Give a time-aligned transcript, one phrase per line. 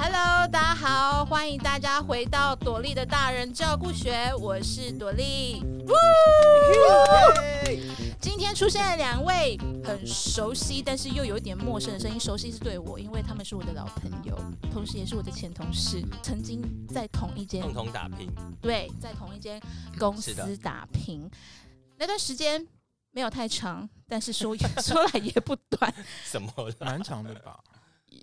[0.00, 5.60] Hello，大家好，欢迎大家回到朵莉的大人照顾学，我是朵莉。
[8.20, 12.20] 今天出现了两位很熟悉，但是又有点陌生的声音。
[12.20, 14.38] 熟悉是对我，因为他们是我的老朋友，
[14.72, 18.30] 同时也是我的前同事，曾经在同一间共同打拼。
[18.62, 19.60] 对，在同一间
[19.98, 21.28] 公司打拼。
[21.96, 22.64] 那段时间
[23.10, 25.92] 没有太长，但是说 说来也不短。
[26.22, 26.52] 什么？
[26.78, 27.58] 蛮长的吧。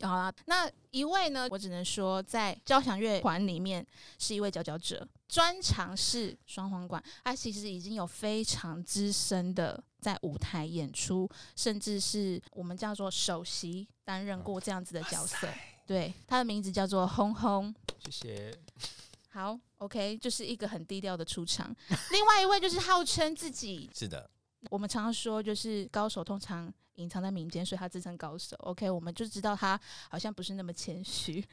[0.01, 1.47] 好啦，那一位呢？
[1.51, 3.85] 我只能说，在交响乐团里面
[4.19, 7.01] 是一位佼佼者，专长是双簧管。
[7.23, 15.47] 他其实已经有非常资深的在舞台演出，甚至是我们叫做首席担任过这样子的角色。
[15.85, 17.73] 对，他的名字叫做轰轰。
[18.05, 18.59] 谢谢。
[19.29, 21.73] 好，OK，就是一个很低调的出场。
[22.11, 24.29] 另外一位就是号称自己是的，
[24.69, 26.73] 我们常常说，就是高手通常。
[26.95, 28.55] 隐藏在民间，所以他自称高手。
[28.59, 31.45] OK，我们就知道他好像不是那么谦虚。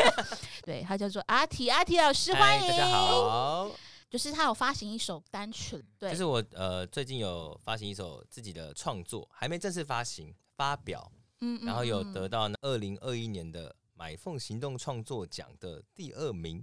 [0.64, 3.70] 对他叫做阿提，阿提老师，欢迎大家好。
[4.10, 16.62] 就是他有发行一首单曲，对，就是我呃最近有发行一首自己的创作，还没正式发行发表，嗯，然后有得到二零二一年的买凤行动创作奖的第二名。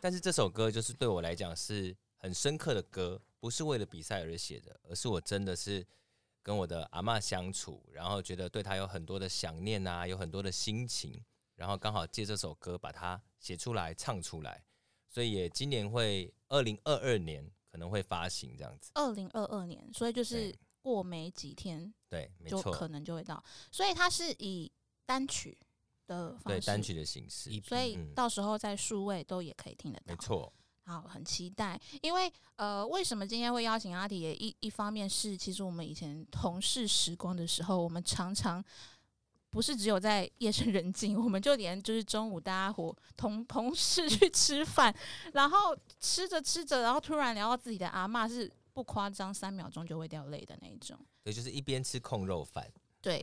[0.00, 5.84] 但是这首歌就是对我来讲是很深刻的歌，不是为了比赛而写的，而是我真的是。
[6.42, 11.22] 跟我的阿妈相处，然后觉得对她有很多的想念啊，有很多的心情，
[11.56, 14.64] 然后刚好借这首歌把它写出来唱出来，
[15.08, 18.90] 所以也今年会二零二二年可能会发行这样子。
[18.94, 23.42] 二零二二年，所以就是过没几天，对，没错可能就会到。
[23.70, 24.72] 所以它是以
[25.04, 25.58] 单曲
[26.06, 30.04] 的方式，对单曲的形式，所以到时候在数位都也可以听得到。
[30.06, 30.52] 没错。
[30.88, 34.20] 好，很期待，因为呃，为什么今天会邀请阿迪？
[34.20, 38.64] 也一一方面是，其实我们以前同事时光的时候，我们常常
[39.50, 44.94] 不是只有在夜深人静，我们就连就是中午大家伙同同事去吃饭，
[45.34, 50.98] 然后吃着吃着，然后突然聊到自己的阿妈，是不夸张，三秒钟就会掉泪的那一种。
[51.22, 52.66] 对，就是一边吃控肉饭。
[53.02, 53.22] 对。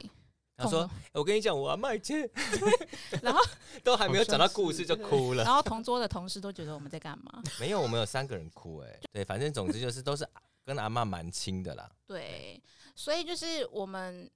[0.58, 2.30] 他说：“我跟你讲，我阿麦姐，
[3.22, 3.44] 然后
[3.84, 5.44] 都还没有讲到故事就哭了。
[5.46, 7.44] 然后同桌的同事都觉得我们在干嘛？
[7.60, 8.78] 没有，我们有三个人哭。
[8.78, 10.26] 哎，对，反正总之就是都是
[10.64, 11.92] 跟阿妈蛮亲的啦。
[12.08, 12.62] 对，
[12.96, 14.32] 所以就是我们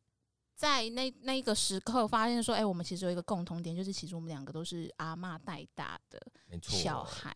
[0.55, 6.19] 在那那个时刻发现说，哎，我们其实有一个共同点，就是其实我们两个都是阿妈带大的
[6.61, 7.33] 小孩。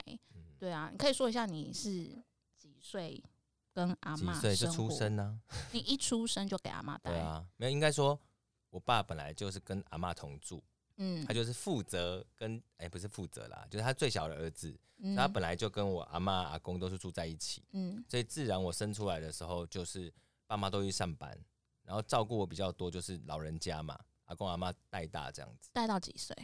[0.59, 2.03] 对啊，你可以说一下你是
[2.57, 3.23] 几岁
[3.73, 4.33] 跟阿妈？
[4.33, 5.39] 几岁就出生呢？
[5.71, 7.11] 你一出生就给阿妈带？
[7.11, 8.19] 对啊，没有，应该说。”
[8.73, 10.63] 我爸本来就是跟阿妈同住，
[10.97, 14.75] 嗯，他就是负责跟哎不是负责啦，就是他最小的儿子，
[15.15, 20.11] 他本来就跟我阿妈阿公都是住在一起，嗯，所以自然我生出来的时候就是
[20.47, 21.37] 爸妈都去上班，
[21.83, 23.95] 然后照顾我比较多，就是老人家嘛，
[24.25, 26.35] 阿公阿妈带大这样子，带到几岁？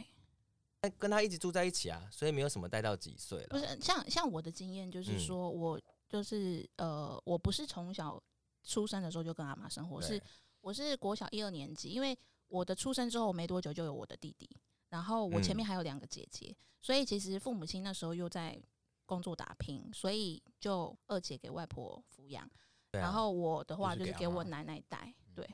[0.96, 3.48] 跟他一直住在一起啊，所以没有什么带到几岁了。
[3.48, 8.22] 不是像像我的经验就是说，我就是呃，我不是从小
[8.62, 10.22] 出生的时候就跟阿妈生活，是。
[10.60, 12.16] 我是国小一二年级，因为
[12.48, 14.48] 我的出生之后没多久就有我的弟弟，
[14.90, 18.60] 然后我前面还有两个姐姐，所以其实父母亲那时候又在
[19.06, 22.48] 工作打拼，所以就二姐给外婆抚养，
[22.92, 25.48] 然后我的话就是给我奶奶带，对，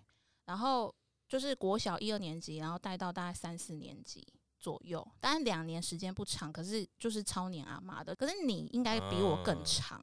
[0.44, 0.94] 然后
[1.28, 4.26] 就是国小一二年级，然后带到大概三四年级
[4.58, 10.02] 左右，当然两年时间不长，可是就是超年阿妈的，可是你应该比我更长。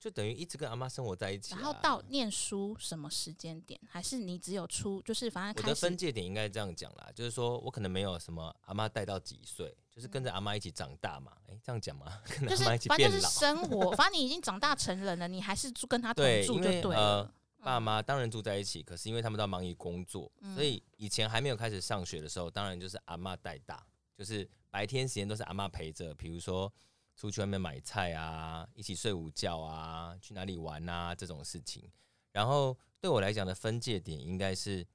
[0.00, 12.22] 就等于一直跟阿妈生活在一起，然后到念书什么时间点，还是你只有出，就是反正我的分界点应该这样讲啦，就是说我可能没有什么阿妈带到几岁，就是跟着阿妈一起长大嘛，哎，这样讲吗？
[12.38, 17.34] 跟阿妈一起变老，生活，反正你已经长大成人了，你还是住跟他同住就对了。
[17.60, 23.84] 爸妈当然住在一起，可是因为他们都忙于工作，所以以前还没有开始上学的时候，当然就是阿妈带大，
[24.16, 26.72] 就是白天时间都是阿妈陪着，比如说。
[27.18, 31.90] 出去外面买菜啊，一起睡午觉啊，去哪里玩啊，这种事情。
[32.30, 34.86] 然后对我来讲的分界点，应该是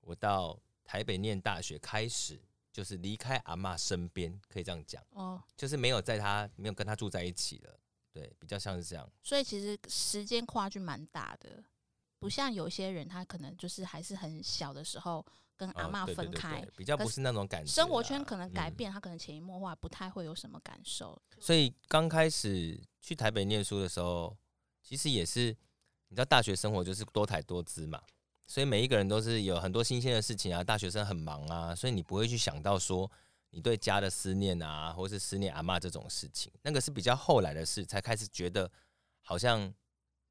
[0.00, 2.42] 我到台北念大学开始，
[2.72, 7.78] 就是离开阿妈身边，可以这样讲哦，就是没有在他没有跟他住在一起了，
[8.12, 9.08] 对，比较像是这样。
[9.22, 11.62] 所以其实时间跨距蛮大的，
[12.18, 15.24] 不像有些人他可能就是还是很小的时候。
[15.58, 17.70] 跟阿妈分开，比较不是那种感觉。
[17.70, 21.20] 生活圈可能改变，他可能潜移默化，不太会有什么感受。
[21.40, 24.34] 所以刚开始去台北念书的时候，
[24.80, 25.48] 其实也是，
[26.08, 28.00] 你知道大学生活就是多彩多姿嘛，
[28.46, 30.62] 所以每一个人都是有很多新鲜的事情啊。
[30.62, 33.10] 大学生很忙啊，所以你不会去想到说
[33.50, 38.70] 你对家的思念啊，或是思念阿妈这种事情，那个是比较后来的事，才开始觉得
[39.22, 39.74] 好像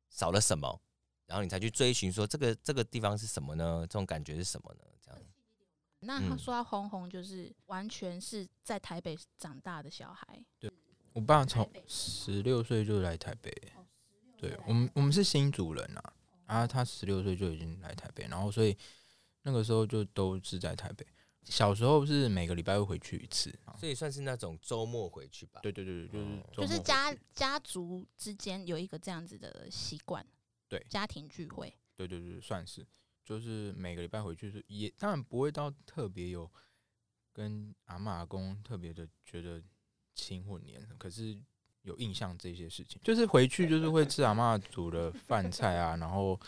[0.09, 0.81] 少了什么。
[1.27, 3.81] 然后你才去追寻说这个这个地方是什么呢？
[3.81, 4.79] 这种感觉是什么呢？
[5.01, 5.21] 这样
[6.00, 10.44] 那他说他红红就是完全是在台北长大的小孩。
[10.57, 10.71] 对，
[11.13, 13.51] 我爸从十六岁就来台北。
[14.38, 16.13] 对我们，我们是新主人啊，
[16.45, 18.77] 啊，他十六岁就已经来台北，然后所以
[19.41, 21.06] 那个时候就都是在台北。
[21.44, 25.59] 小时候是每个礼拜会回去一次，所以算是那种周末回去吧。
[25.63, 26.21] 对对对对，
[26.51, 30.23] 就是就是家家族之间有一个这样子的习惯，
[30.68, 31.74] 对家庭聚会。
[31.96, 32.86] 对对对，算是
[33.24, 36.50] 就是每个礼拜回去是也当然不会到特别有
[37.34, 39.62] 跟阿妈阿公特别的觉得
[40.14, 41.38] 亲或黏，可是
[41.81, 46.40] 有印象这些事情，就是回去就是会吃阿妈煮的饭菜啊，然后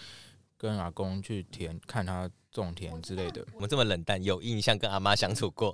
[0.58, 2.30] 跟阿公去田看他。
[2.52, 5.72] 种田之类的，我们这么冷淡，有印象跟阿妈相处过。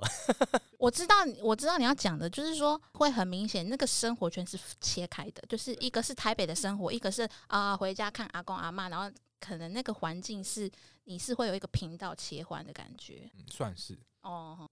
[0.78, 10.70] 我知道，我知道你要讲的，就是说会很明显，那个生活圈是切开的，就是一个是台北的生活，一个是啊回家看阿公阿妈，然后可能那个环境是
[11.04, 14.68] 你是会有一个频道切换的感觉，算是哦。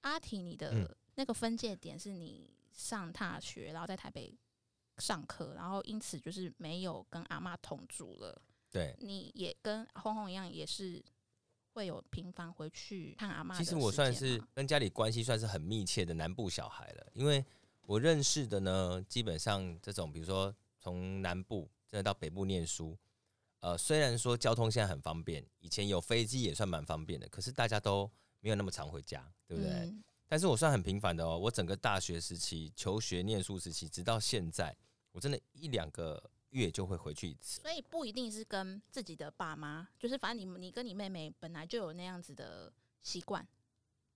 [0.00, 4.36] 阿提，你的那个分界点是你上大学，然后在台北
[4.98, 8.40] 上课，然后因此就是没有跟阿妈同住了。
[8.70, 11.02] 对，你也跟红红一样，也是。
[11.74, 13.58] 会有频繁回去看阿妈。
[13.58, 17.44] 其实我算是跟家里关系算是很密切的南部小孩了，因为
[17.82, 22.96] 我认识的呢，基本上这种比如说从南部真的到北部念书，
[23.58, 29.92] 呃，虽然说交通现在很方便，以前有飞机也算蛮方便的，可是大家都没有那么常回家，对不对？
[30.28, 34.74] 但是我算很频繁的哦，我整个大学时期、求学念书时期，直到现在，
[35.10, 36.30] 我真的一两个。
[36.54, 42.72] 月就会回去一次，所以不一定是跟自己的爸妈，就是反正你你跟你妹妹本来就有那样子的
[43.02, 43.46] 习惯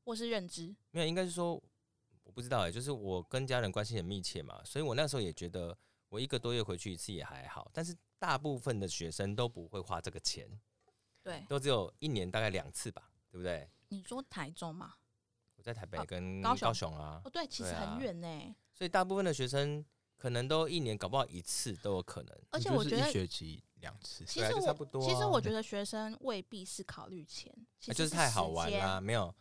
[0.04, 0.74] 或是认知。
[0.92, 1.54] 没有，应该是说
[2.22, 5.76] 我不知道哎，就是我跟家人关系很密切嘛，所以我那时候也觉得
[6.08, 7.68] 我一个多月回去一次也还好。
[7.72, 10.48] 但是大部分的学生都不会花这个钱，
[11.22, 13.68] 对，都只有一年大概两次吧，对不对？
[13.88, 14.94] 你说台中嘛？
[15.56, 18.54] 我在台北跟高雄啊，哦对，其实很远呢。
[18.72, 19.84] 所以大部分的学生。
[20.18, 25.00] 可能都一年搞不好一次都有可能，而且我觉得一学期两次，其实差不多。
[25.00, 29.32] 其实我觉得学生未必是考虑钱，就是太好玩啦，没有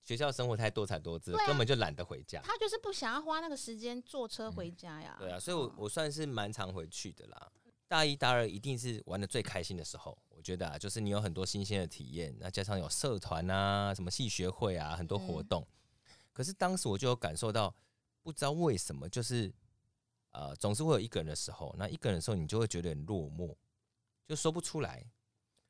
[0.00, 2.40] 学校生活太多彩多姿，根本就懒得回家。
[2.44, 5.16] 他就是不想要花那个时间坐车回家呀。
[5.18, 7.50] 对啊，所以我我算是蛮常回去的啦。
[7.88, 15.66] 大一、大二一定是玩的最开心的时候，我觉得啊，就是你有很多新鲜的体验，那加上有社团啊、什么系学会啊，很多活动。
[16.32, 17.74] 可是当时我就有感受到，
[18.22, 19.52] 不知道为什么就是。
[20.32, 23.54] 呃，总是会有一个人的时候，那一个人的时候，你就会觉得很落寞，
[24.26, 25.04] 就说不出来，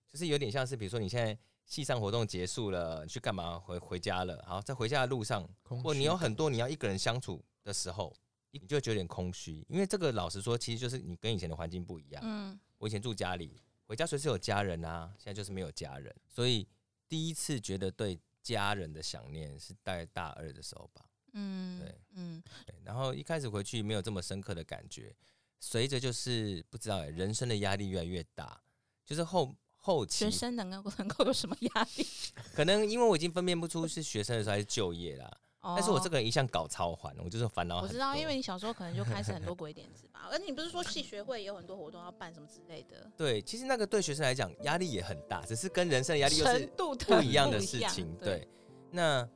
[0.08, 3.58] 就是有点像是，比如说你现在系上活动结束了，你去干嘛？
[3.58, 8.14] 回回家了，好，在回家的路上，或你有很多你要一个人相处的时候，
[8.52, 12.22] 你就会觉得有点空虚，因为这个老实说，其实就是你跟以前的环境不一样。
[12.24, 16.68] 嗯，我以前住家里，回家随时有家人啊，现在就是没有家人，所以
[17.08, 21.04] 第一次觉得对家人的想念是在大二的时候吧。
[21.32, 25.14] 嗯，对，嗯，对，然后一开始回去没有这么深刻的感觉，
[25.60, 28.60] 随着就是不知道哎，人生的压力越来越大，
[29.04, 32.06] 就是后后期学生能够 能够有什么压力？
[32.54, 35.30] 可能因为我已经分辨不出是学生的时候还是就业啦。
[35.64, 37.80] 但是我这个人一向搞超环，我就是烦恼。
[37.82, 43.08] 我知道，因为你小时候可能就开始很多鬼点子吧，而你不是说系学会也有很多活动要办什么之类的？
[43.16, 46.66] 对，其实那个对学生来讲压力也很大，只是跟人生的压力又是
[47.06, 48.12] 不一样的事情。
[48.16, 48.48] 对，
[48.90, 49.28] 那。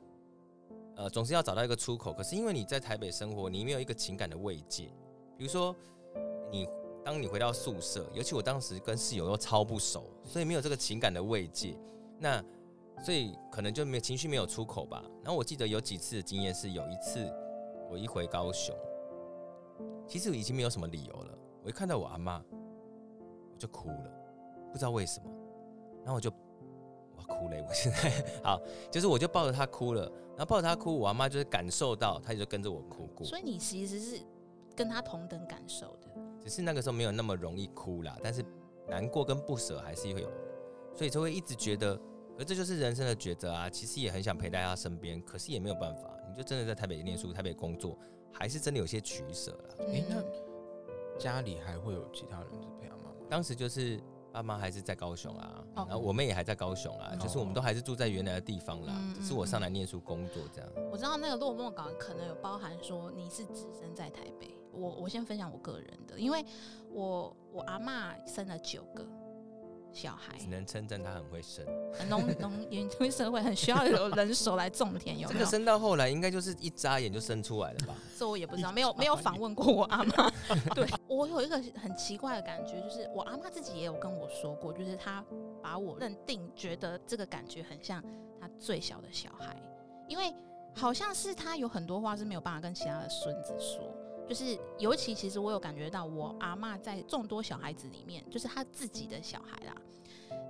[0.97, 2.11] 呃，总是要找到一个出口。
[2.11, 4.91] 可是因为你在台北生活，你没有一个情感的慰藉。
[5.37, 5.75] 比如说，
[6.51, 6.67] 你
[7.05, 11.77] 当你回到宿舍，尤其我当时跟室友又超不熟，所以没有这个情感的慰藉。
[12.17, 12.43] 那
[13.03, 15.03] 所以可能就没情绪没有出口吧。
[15.21, 17.31] 然后我记得有几次的经验是，有一次
[17.91, 18.75] 我一回高雄，
[20.07, 21.37] 其实已经没有什么理由了。
[21.63, 22.43] 我一看到我阿妈，
[23.53, 24.11] 我就哭了，
[24.71, 25.29] 不知道为什么。
[25.99, 26.31] 然后我就。
[27.23, 27.63] 哭嘞！
[27.67, 28.11] 我现在
[28.43, 33.25] 好，就是我就抱着他哭了，然后抱着他哭，我阿妈就是感受到，她就跟着我哭过。
[33.25, 34.19] 所以你其实是
[34.75, 36.09] 跟他同等感受的，
[36.39, 38.43] 只是那个时候没有那么容易哭啦，但是
[38.87, 40.31] 难过跟不舍还是会有，
[40.95, 41.99] 所以就会一直觉得，
[42.37, 43.69] 而这就是人生的抉择啊。
[43.69, 47.97] 其实也很想陪在他身边，可是也没有办法，你就真的在台北念书、台北工作，
[48.31, 49.85] 还是真的有些取舍了。
[49.87, 53.15] 哎，那家里还会有其他人是陪阿妈吗？
[53.29, 53.99] 当时就是。
[54.37, 60.69] 爸妈还是在高雄啊，然后我妹也还在高雄啊，就是我们都还是住在原来的地方啦，只是我上来念书工作这样。
[60.91, 66.45] 我知道那个落寞感可能有包含说你是只身在台北，我我先分享我个人的，因为
[66.91, 69.03] 我我阿妈生了九个。
[69.91, 70.37] 小孩。
[70.37, 71.65] 只能称赞他很会生，
[72.09, 77.95] 农农农村社会很需要有人手来种田，有这个生到后来应该就是一眨眼就生出来了吧？
[78.17, 80.31] 这我也不知道，没有 没有访问过我阿妈。
[80.73, 85.23] 对我有一个很奇怪的感觉，就是我阿妈自己也有跟我说过，就是她
[85.61, 88.01] 把我认定觉得这个感觉很像
[88.39, 89.55] 她他最小的小孩，
[90.07, 90.33] 因为
[90.73, 93.93] 好像是他有很多话是没有办法跟其他的孙子说，
[94.27, 99.75] 就是尤其其实我有感觉到我阿妈在众多小孩子里面，就是他自己的小孩啦，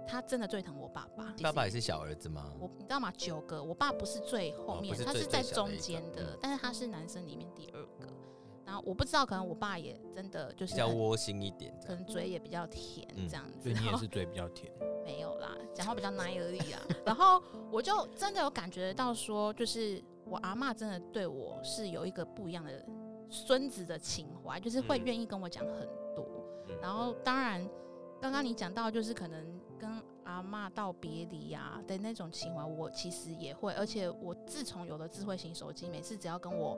[0.08, 1.34] 他真的最疼我爸爸。
[1.42, 2.52] 爸爸也是小儿子吗？
[2.60, 3.12] 我你知道吗？
[3.16, 8.08] 九个，我爸不是最后面，他是在中间的，但是他是男生里面第二个。
[8.66, 13.62] 然后我不知道，可能我爸也真的就是比较窝心一点，可能嘴也比较甜这样子。
[13.62, 14.70] 所以你也是嘴比较甜？
[15.06, 16.82] 没有啦，讲话比较奶而已啊。
[17.06, 17.42] 然后
[17.72, 22.86] 我就真的有感觉到说，就是我阿妈真的对我是有一个不一样的
[23.30, 26.26] 孙子的情怀，就是会愿意跟我讲很多。
[26.82, 27.68] 然后当然，
[28.22, 29.90] 刚刚你讲到就是可能跟
[30.24, 33.74] 阿妈道别离呀的那种情怀，我其实也会。
[33.74, 36.78] 而且我自从有了智慧型手机，每次只要跟我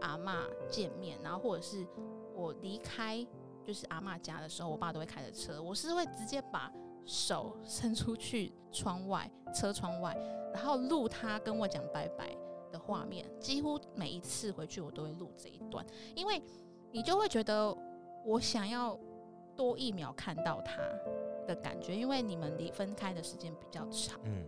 [0.00, 1.86] 阿妈见面，然后或者是
[2.34, 3.26] 我离开
[3.64, 6.70] 就是阿妈家的时候，我爸都会开着车，我是会直接把
[7.06, 10.16] 手伸出去窗外车窗外，
[10.52, 12.36] 然后录他跟我讲拜拜
[12.70, 13.26] 的画面。
[13.38, 15.84] 几乎每一次回去，我都会录这一段，
[16.14, 16.42] 因为
[16.92, 17.76] 你就会觉得
[18.24, 18.98] 我想要
[19.56, 20.80] 多一秒看到他
[21.46, 24.20] 的感觉，因为你们离分开的时间比较长。
[24.24, 24.44] 嗯，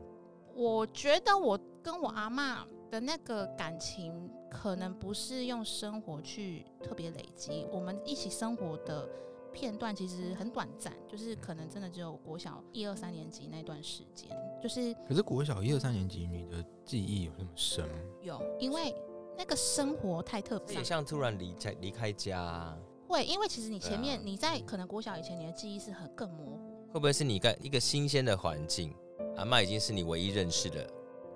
[0.55, 4.31] 我觉得我跟我阿妈的那个感情。
[4.55, 9.09] 可能不是用生活去特别累积，我们一起生活的
[9.53, 14.31] 片段其实很短暂，就是可能真的只有国小一二三年级那段时间，
[14.63, 14.95] 就是。
[15.07, 17.95] 可是国小一二三年级，你的记忆有那么深吗？
[18.23, 18.95] 有，因为
[19.37, 22.77] 那个生活太特别，像突然离开离开家。
[23.07, 26.89] 会，因为其实你前面你在可能国小以前，你的记忆是很更模糊。
[26.93, 28.95] 会不会是你在一个新鲜的环境，
[29.37, 30.87] 阿妈已经是你唯一认识的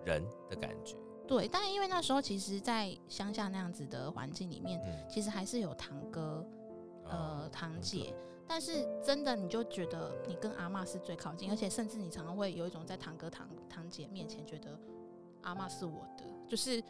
[0.05, 0.97] 人的感觉？
[1.27, 6.47] 对，但因为那时候其实，在乡下那样子的环境里面，其实还是有堂哥、
[7.09, 8.15] 呃堂姐，
[8.47, 14.79] 但是真的你就觉得你跟阿妈是最靠近，而且甚至你常常会有一种在堂哥堂堂姐面前觉得
[15.43, 16.83] 阿妈是我的，就是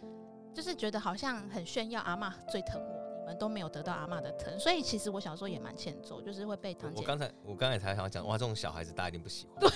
[0.54, 7.00] 就是觉得好像很炫耀阿妈最疼我，你们都没有得到阿妈的疼，所以其实我小时候也蛮欠揍，就是会被堂姐。
[7.00, 9.70] 我刚才我刚才才想讲，哇，这种小孩子大家一定不喜欢。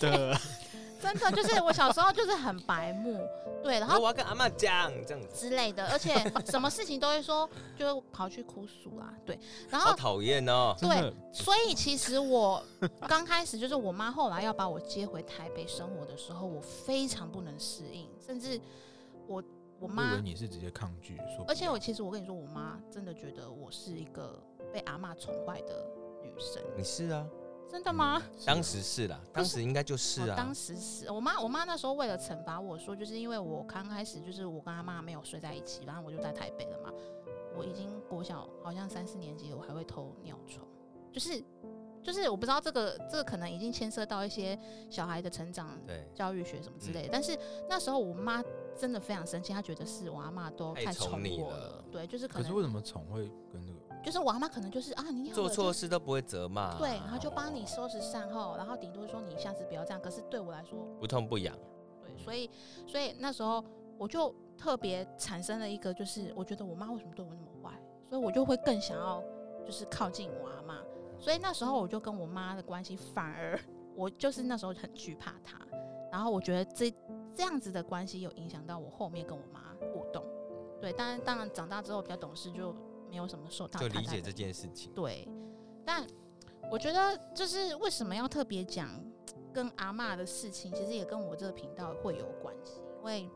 [0.00, 0.34] 对。
[1.14, 3.20] 真的就是我小时候就是很白目，
[3.62, 5.28] 对，然后我要跟阿妈讲这样子。
[5.34, 6.14] 之类的，而且
[6.50, 12.62] 什么事情都会说，就跑去哭诉啊，对，然后好讨厌哦，对，所以其实我
[13.08, 18.60] 刚开始就是我妈后来要把我接回台北生活的时候，我非常不能适应，甚至
[19.26, 19.42] 我
[19.78, 25.86] 我妈你是直接抗拒说，而且我其实我跟你说，我妈真的觉得我是一个被阿妈宠坏的
[26.22, 27.26] 女生，你是啊。
[27.68, 28.22] 真的吗？
[28.44, 30.34] 当时是啦，当时应该就是啊。
[30.36, 36.92] 当时是我妈，我妈那时候为了惩罚我说，就是因为我刚开始就是我跟阿妈没有睡在一起，然后我就在台北了嘛。
[37.56, 40.66] 我已经国小好像三四年级，我还会偷尿床，
[41.10, 41.42] 就是
[42.02, 44.58] 就是我不知道这个这个可能已经牵涉到一些
[44.90, 45.78] 小孩的成长、
[46.14, 47.08] 教育学什么之类的。
[47.10, 47.36] 但是
[47.68, 48.44] 那时候我妈
[48.78, 51.84] 真的非常生气，她觉得是我阿妈都太宠我了。
[51.90, 53.85] 对，就是可是为什么宠会跟那个？
[54.06, 60.00] 就是我阿妈可能就是啊，你做错事都不会责骂，对，然后就帮你收拾善后，然后顶多说你下次不要这样。
[60.00, 61.58] 可是对我来说不痛不痒，
[62.00, 62.48] 对，所以
[62.86, 63.64] 所以那时候
[63.98, 67.76] 我就特别产生了一个，就是我觉得我妈为什么对我那么坏，
[68.08, 69.20] 所以我就会更想要
[69.64, 70.78] 就是靠近我阿妈。
[71.18, 73.58] 所以那时候我就跟我妈的关系反而
[73.96, 75.58] 我就是那时候很惧怕她，
[76.12, 76.94] 然后我觉得这
[77.34, 80.24] 这样子的关系有影响到我后面跟我妈互动。
[80.80, 82.72] 对，当然当然长大之后比较懂事就。
[83.08, 84.92] 没有什么受到就理解这件事情。
[84.92, 85.26] 对，
[85.84, 86.06] 但
[86.70, 88.88] 我觉得就是为什么要特别讲
[89.52, 92.80] 跟阿妈的事情，其实也跟我这个频道会有关系。
[92.98, 93.30] 因为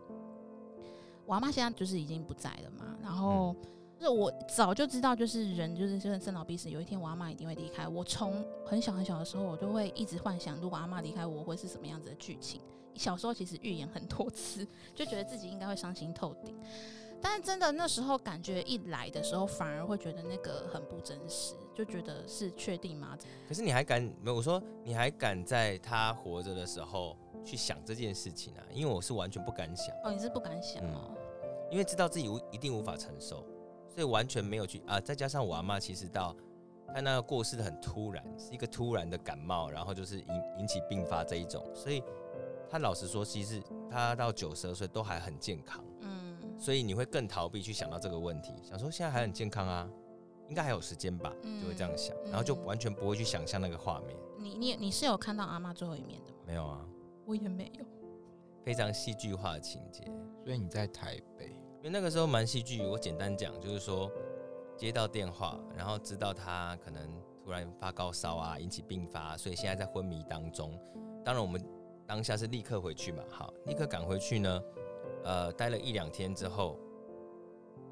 [1.24, 3.54] 我阿妈现在就是已经不在了嘛，然后
[3.96, 7.86] 就是我早就知道，就是人就是就是生老病死，有一天我阿妈一定会离开。
[7.86, 12.60] 我从很小很小的时候，我就会一直幻想，如果阿妈离开我，会是什么样子的剧情。
[12.96, 16.54] 小时候其实预言很多次，就觉得自己应该会伤心透顶。
[17.22, 23.16] 但是真的那时候感觉一来的时候，反而会觉得那个很不真实，就觉得是确定吗？
[23.48, 24.02] 可是你还敢？
[24.22, 28.64] 没有我说你还敢在他活着的时候去想这件事情啊？
[28.72, 29.94] 因为我是完全不敢想。
[30.02, 31.14] 哦，你是不敢想哦？
[31.70, 33.44] 因为知道自己无一定无法承受，
[33.88, 34.98] 所以完全没有去啊。
[34.98, 36.34] 再加上我阿妈其实到
[36.92, 42.02] 他那个过世的很突然，是一个突然的感冒，然后就是引引起并发这一种，所以
[42.68, 45.84] 他老实说，其实他到九十二岁都还很健康。
[46.60, 49.90] 所以你会更逃避去想到这个问题，想说现在还很健康啊，
[50.46, 54.14] 应该还有时间吧，就会这样想，然后就完全不会去想象那个画面。
[54.38, 56.38] 你你你是有看到阿妈最后一面的吗？
[56.46, 56.86] 没有啊，
[57.24, 57.84] 我也没有。
[58.62, 60.04] 非常戏剧化的情节，
[60.44, 61.46] 所以你在台北，
[61.78, 62.86] 因为那个时候蛮戏剧。
[62.86, 64.10] 我简单讲，就是说
[64.76, 67.10] 接到电话，然后知道他可能
[67.42, 70.78] 突然发高烧啊，引起病发，所以现在在昏迷当中。
[71.24, 71.58] 当然我们。
[72.06, 74.60] 当下是立刻回去嘛，好，立刻赶回去呢，
[75.24, 76.78] 呃，待了一两天之后，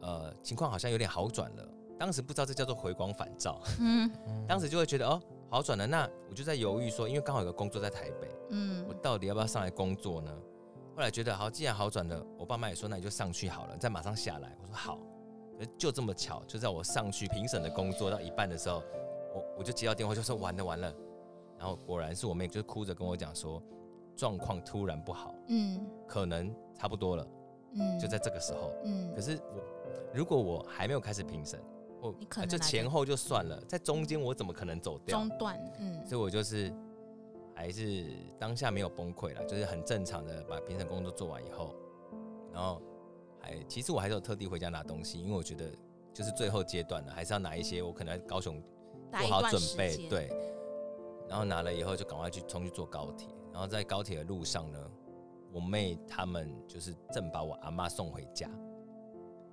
[0.02, 1.68] 呃，情况好像有点好转了。
[1.98, 4.10] 当时不知道这叫做回光返照，嗯，
[4.46, 5.20] 当时就会觉得哦，
[5.50, 5.86] 好转了。
[5.86, 10.32] 那我就在犹豫说，因为刚好有个工作在台北，嗯，我到底要不要上来工作呢？
[10.94, 14.56] 后来觉得好，既然好转了，我爸妈也说那你就上去好了，再马上下来。
[14.62, 14.98] 我说好，
[15.76, 18.82] 就这么巧，就在我上去评审的工作到一半的时候，
[19.34, 20.94] 我我就接到电话，就说完了完了。
[21.58, 23.60] 然后果然是我妹，就哭着跟我讲说，
[24.18, 27.26] 状况突然不好，嗯，可能差不多了，
[27.72, 29.62] 嗯，就在这个时候，嗯，可是我
[30.12, 31.58] 如果我还没有开始评审。
[32.00, 32.14] 我
[32.46, 35.18] 就前后就算了，在中间我怎么可能走掉？
[35.18, 36.72] 中断，嗯，所以我就是
[37.56, 38.06] 还是
[38.38, 41.74] 当下没有崩溃了，就是很正常的把评审工作做完以后，
[42.52, 42.80] 然后
[43.40, 45.64] 还其实我还是有特地回家拿东西，因为我觉得
[46.14, 48.62] 就是最后阶段了，还是要拿一些我可能高雄
[49.10, 50.30] 做好准备，对，
[51.28, 53.26] 然后拿了以后就赶快去冲去坐高铁，
[53.58, 54.78] 然后在高铁的路上呢，
[55.52, 58.48] 我妹他们就是正把我阿妈送回家，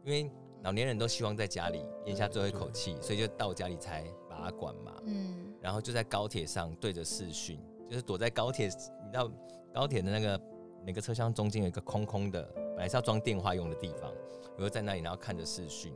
[0.04, 0.32] 因为。
[0.64, 4.96] 老年人都希望在家里咽下最后一口气，所以就到家里才把她管嘛。
[5.06, 9.32] 嗯，然后就在高铁上对着视讯，就是躲在高铁，你知道
[9.72, 10.42] 高铁的那个
[10.84, 14.12] 每个车厢中间有一个空空的，本来是要装电话用的地方，
[14.58, 15.94] 我就在那里，然后看着视讯，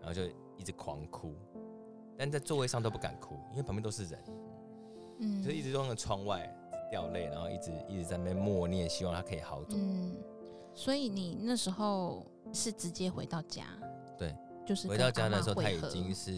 [0.00, 0.22] 然后就
[0.56, 1.36] 一直狂哭，
[2.16, 4.24] 但在座位上都不敢哭，因为旁边都是人。
[5.20, 6.52] 嗯，就一直望着窗外
[6.90, 9.80] 掉泪，然后一直一直在那边默念，希望他可以好转。
[9.80, 10.16] 嗯，
[10.74, 13.64] 所以你那时候是直接回到家。
[14.16, 14.34] 对，
[14.66, 16.30] 就是回到家的时候，他已经是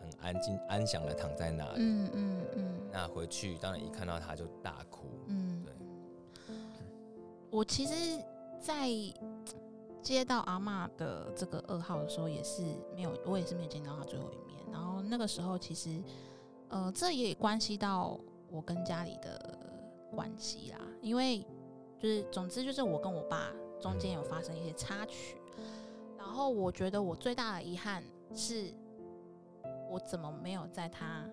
[0.00, 1.78] 很安静、安详的躺在那里。
[1.78, 2.80] 嗯嗯嗯。
[2.92, 5.06] 那回去，当然一看到他就大哭。
[5.28, 5.74] 嗯，对。
[7.50, 8.20] 我其实，
[8.60, 8.88] 在
[10.02, 12.62] 接到阿妈的这个噩耗的时候，也是
[12.94, 14.60] 没有，我也是没有见到他最后一面。
[14.72, 16.02] 然后那个时候，其实，
[16.68, 18.18] 呃，这也关系到
[18.50, 19.58] 我跟家里的
[20.14, 20.78] 关系啦。
[21.00, 21.40] 因为，
[21.98, 25.36] 就是总之，就是我跟我爸中间有发生一些插曲。
[26.16, 28.72] 然后我觉得我最大的遗憾是，
[29.90, 31.28] 我怎么没有在他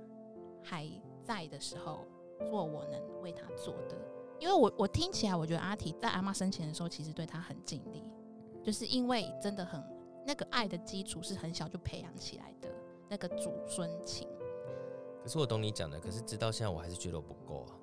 [0.63, 0.89] 还
[1.23, 1.99] 在的时候
[2.39, 3.95] 做我能为他做的？
[4.39, 8.04] 因为我我听起来，我觉得阿提在阿妈生前的时候，其实对他很尽力，
[8.63, 9.84] 就是因为真的很
[10.25, 12.69] 那个爱的基础是很小就培养起来的
[13.10, 14.28] 那个祖孙情。
[15.21, 17.75] 可是我懂你讲的，可是直到现在我还是觉得我不够啊，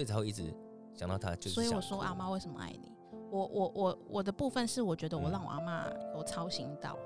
[0.00, 0.50] 所以才会一直
[0.94, 1.36] 想到他。
[1.36, 2.90] 就所以我说阿妈为什么爱你？
[3.30, 6.96] 我我我我的部分是，我觉得我让我阿妈有操心到，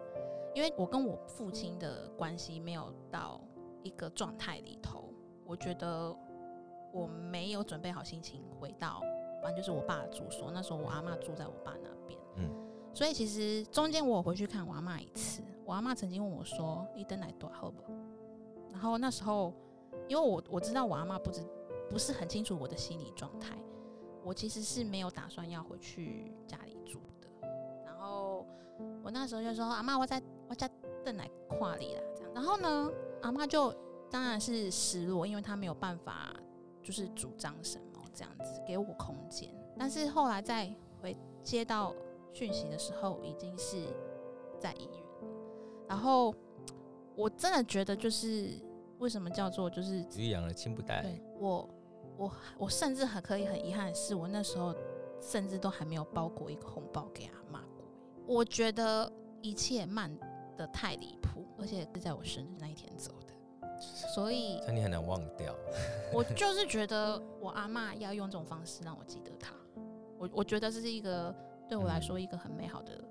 [0.55, 3.41] 因为我跟我父亲的关系没有到
[3.83, 5.13] 一个状态里头，
[5.45, 6.17] 我觉得
[6.93, 9.01] 我没有准备好心情回到，
[9.43, 10.53] 反正就是我爸的住所。
[10.53, 12.49] 那时候我阿妈住在我爸那边，嗯，
[12.95, 17.83] 所以其实中间我有回去看我阿妈一次，我阿妈曾经问我说：“你等来多好不？”
[18.71, 19.53] 然后那时候，
[20.07, 21.45] 因为我我知道我阿妈不知
[21.91, 23.57] 不是很清楚我的心理状态。
[24.23, 27.29] 我其实是没有打算要回去家里住的，
[27.85, 28.47] 然后
[29.03, 30.67] 我那时候就说：“阿妈，我在我家
[31.05, 33.71] 等来跨里啦。”这样，然后呢，阿妈就
[34.11, 36.35] 当然是失落，因为她没有办法
[36.83, 39.55] 就是主张什么这样子给我空间。
[39.79, 41.95] 但是后来在回接到
[42.33, 43.77] 讯息的时候，已经是
[44.59, 45.37] 在医院了。
[45.87, 46.35] 然后
[47.15, 48.59] 我真的觉得，就是
[49.01, 51.05] 为什么叫做就是“鱼养了亲不待”，
[51.39, 51.69] 我。
[52.17, 54.75] 我我甚至还可以很遗憾的是，我那时候
[55.21, 57.85] 甚至都还没有包过一个红包给阿妈过。
[58.27, 59.11] 我觉得
[59.43, 60.11] 一切慢
[60.57, 63.81] 的太离谱，而且是在我生日那一天走的，
[64.15, 65.55] 所以那你很难忘掉。
[66.15, 69.55] 我就是觉得我阿妈要用这种方式让我记得她，
[70.19, 71.35] 我我觉得这是一个
[71.69, 73.05] 对我来说一个很美好的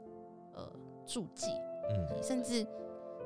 [0.53, 0.71] 呃
[1.05, 1.47] 注记。
[1.89, 2.65] 嗯，甚至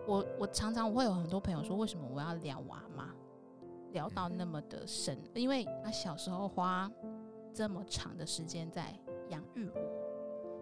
[0.08, 3.13] 我我常常我会有很多朋友说，为什么我要聊我阿妈？
[3.91, 6.91] 聊到那么的深，因为他小时候花
[7.54, 8.93] 这么长的时间在
[9.30, 9.82] 养育我，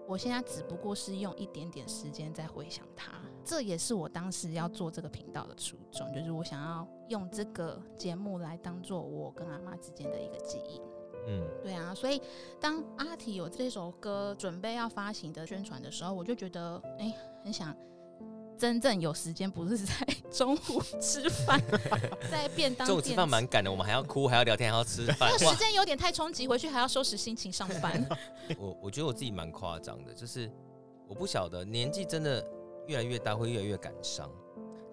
[0.09, 3.13] 我现在只不过是用一点点时间在回想他。
[3.43, 10.81] 这也是我当时要做这个频道的初衷，就是我想要用这个节目来当做我跟阿妈之间的一个记忆。
[11.27, 12.21] 嗯，对啊，所以
[12.59, 17.75] 当阿提有这首歌准备要发行的宣传的时候，我就觉得哎，很想。
[18.57, 19.93] 真正有时间不是在
[20.35, 21.61] 中午吃饭，
[22.29, 22.85] 在便当。
[22.85, 25.31] 中午吃饭蛮赶的，我们还要哭，还要聊天，还要吃饭。
[25.31, 28.05] 那时间有点太冲击，回去还要收拾心情上班。
[28.59, 30.51] 我我觉得我自己蛮夸张的，就是
[31.07, 32.45] 我不晓得年纪真的
[32.87, 34.29] 越来越大会越来越感伤，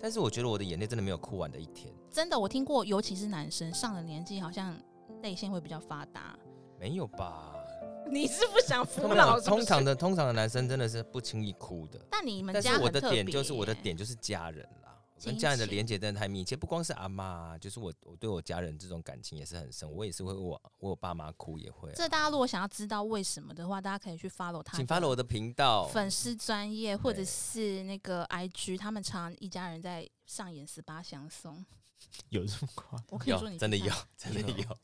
[0.00, 1.92] 但是我觉得我的眼泪真的没有哭完的一天。
[2.08, 4.78] 真的，我听过，尤其是男生上了年纪，好像
[5.22, 6.38] 泪腺会比较发达。
[6.78, 7.52] 没有吧？
[8.08, 9.40] 你是不想服老？
[9.40, 11.98] 通常的通常的男生真的是不轻易哭的。
[12.10, 14.91] 但你们家我的点就是我的点就是家人啦。
[15.24, 21.92] 跟家人的连接真的太密切，不光是阿妈，就是我我对我家人这种感情也是很深，我也是会我我我爸妈哭也会。
[21.94, 31.64] 这大家如果想要知道为什么的话，大家可以去 follow 他，请 follow 我的频道、粉丝专业或者是那个 IG，他们常一家人在上演十八相送，
[32.30, 34.78] 有这么夸我可以说你真的有，真的有，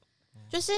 [0.49, 0.73] 就是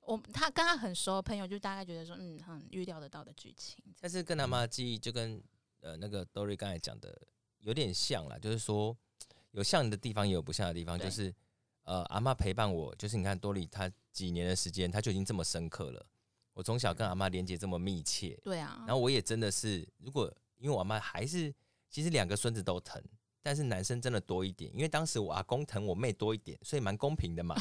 [0.00, 3.82] 我他跟他很熟的朋友，就大概觉得说，嗯，很预料得到的剧情。
[4.00, 5.42] 但是跟他妈的记忆就跟
[5.80, 7.20] 呃那个 Dory 刚才讲的。
[7.64, 8.96] 有点像啦，就是说
[9.50, 10.98] 有像的地方，也有不像的地方。
[10.98, 11.34] 就是
[11.82, 16.06] 呃，阿妈陪伴我，就是你看多莉，她几年的时间，她就已经这么深刻了。
[16.52, 18.84] 我从小跟阿妈连接这么密切，对啊。
[18.86, 21.52] 然后我也真的是，如果因为我阿妈还是，
[21.90, 23.02] 其实两个孙子都疼，
[23.42, 24.72] 但是男生真的多一点。
[24.74, 27.56] 因为当时我阿公疼我妹多一点，所以蛮公平的嘛。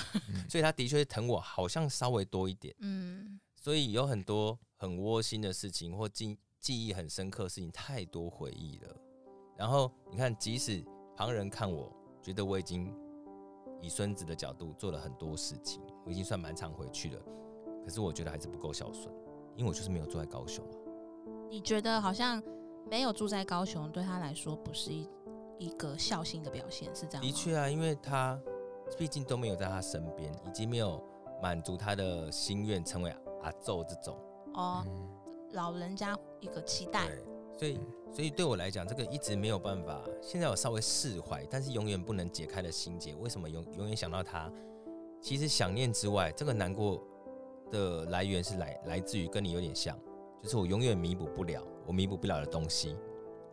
[0.49, 2.75] 所以他的确疼我，好像稍微多一点。
[2.79, 3.39] 嗯。
[3.55, 8.95] 所以有很多很窝心的事情，或记记忆很深刻的事情，太多回忆了。
[9.63, 10.83] 然后你看，即使
[11.15, 11.89] 旁人看我
[12.21, 12.93] 觉得我已经
[13.79, 17.21] 以孙子的角度做了很多事情，我已经算蛮常回去了，
[17.81, 19.07] 可是我觉得还是不够孝顺，
[19.55, 20.75] 因为我就是没有住在高雄啊。
[21.49, 22.43] 你觉得好像
[22.91, 25.09] 没有住在高雄对他来说不是一
[25.57, 28.37] 一个孝心的表现，是这样的确啊，因为他
[28.97, 31.01] 毕竟都没有在他身边，已经没有
[31.41, 34.17] 满足他的心愿，成为阿宙这种
[34.55, 34.85] 哦，
[35.53, 37.07] 老人家一个期待。
[37.63, 37.79] 所以，
[38.11, 40.01] 所以对我来讲，这个一直没有办法。
[40.21, 43.15] 现在我稍微释怀，但是永远不能解开的心结。
[43.15, 44.51] 为什么永永远想到他？
[45.21, 47.01] 其实想念之外，这个难过
[47.71, 49.97] 的来源是来来自于跟你有点像，
[50.41, 52.97] 就是我永远弥补不了，我弥补不了的东西。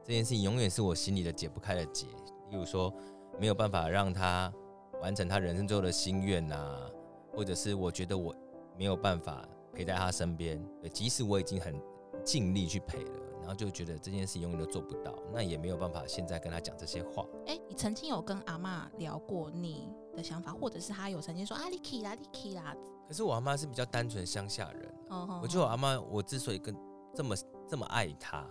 [0.03, 2.07] 这件事情永远是我心里的解不开的结。
[2.51, 2.93] 例如说，
[3.39, 4.53] 没有办法让他
[5.01, 6.91] 完成他人生最后的心愿呐，
[7.33, 8.35] 或者是我觉得我
[8.77, 10.61] 没有办法陪在他身边，
[10.93, 11.81] 即使我已经很
[12.25, 13.30] 尽力去陪了。
[13.51, 17.27] 然后就觉得这件事永远都做不到，那也没有办法现在跟他讲这些话。
[17.49, 22.73] 哎，你曾经有跟阿妈聊过你的想法，或者是他有曾经说啊，你可以啦，你可以啦。
[23.09, 26.73] 可是我阿妈是比较单纯乡下人，哦我觉得我阿妈，我之所以跟
[27.13, 27.35] 这么
[27.69, 28.47] 这么爱她，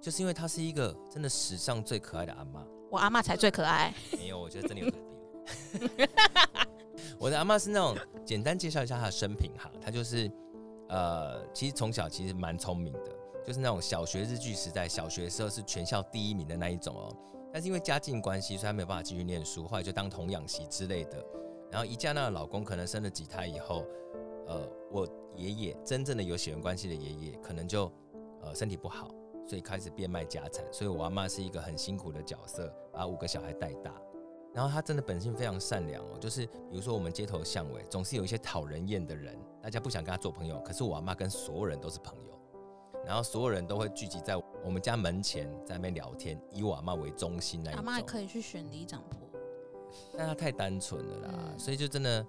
[0.00, 2.66] 就是因为她是一个真的史上最可爱的阿妈。
[2.90, 3.94] 我阿妈才最可爱。
[4.18, 4.92] 没有，我觉得真的有
[7.20, 10.28] 我的阿妈是那种简单介绍一下她的生平哈，她就是
[10.88, 13.19] 呃，其实从小其实蛮聪明的。
[13.44, 17.16] 就是那种小学日剧时代，小学时候是全校第一名的那一种哦。
[17.52, 21.24] 但是因为家境关系，所以他没有办法继续念书，后来就当童养媳之类的。
[21.70, 23.84] 然后一嫁那个老公，可能生了几胎以后，
[24.46, 27.90] 呃，我爷爷真正的有血缘关系的爷爷，可能就
[28.42, 29.08] 呃身体不好，
[29.46, 30.64] 所以开始变卖家产。
[30.72, 33.92] 所以我阿妈是一个很辛苦的角色，把五个小孩带大。
[34.52, 42.39] 然后她真的本性非常善良哦，就是比如说我们街头巷尾，总是有一些讨人厌的人，大家不想跟他做朋友，可是我阿妈跟所有人都是朋友。
[43.10, 47.84] 然后所有人都会聚集在我们家门前，在那边聊天，以我阿妈为中心那一种。
[47.84, 49.28] 阿妈可以去选里长婆，
[50.16, 52.24] 但她太单纯了啦，所以就真的，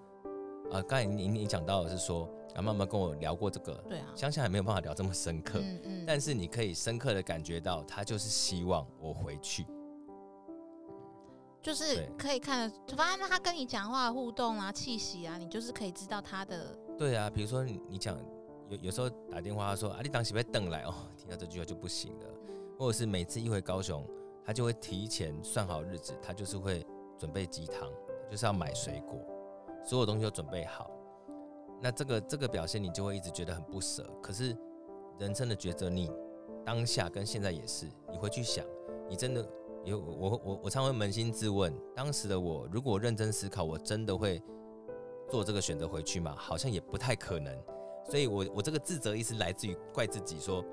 [0.71, 9.67] 呃，刚才你你讲到的是说，阿妈妈跟我聊过这个，对啊，乡下还没有办法聊这么深刻，嗯嗯，但是你可以深刻的感觉到，她就是希望我回去，
[11.61, 12.67] 就是可以看，
[12.97, 16.75] 反正他跟你讲话互动啊，气息啊，你就是可以知道他的。
[16.97, 18.17] 对啊，比如说你讲。
[18.71, 22.25] 有有时候打电话说啊，你当时被等来哦，听到这句话就不行了。
[22.79, 24.03] 或者是每次一回高雄，
[24.45, 26.83] 他就会提前算好日子，他就是会
[27.17, 27.87] 准备鸡汤，
[28.29, 29.19] 就是要买水果，
[29.85, 30.89] 所有东西都准备好。
[31.81, 34.09] 那这个这个表现，你就会一直觉得很不舍。
[34.23, 34.57] 可是
[35.19, 36.09] 人生的抉择，你
[36.65, 38.65] 当下跟现在也是，你会去想，
[39.09, 39.47] 你真的
[39.83, 44.41] 有我我我常会扪心自问，当时的我如果认真思考，我真的会
[45.29, 46.33] 做这个选择回去吗？
[46.35, 47.55] 好像也不太可能。
[48.03, 50.63] 所以，我我这个自责意是来自于怪自己，说，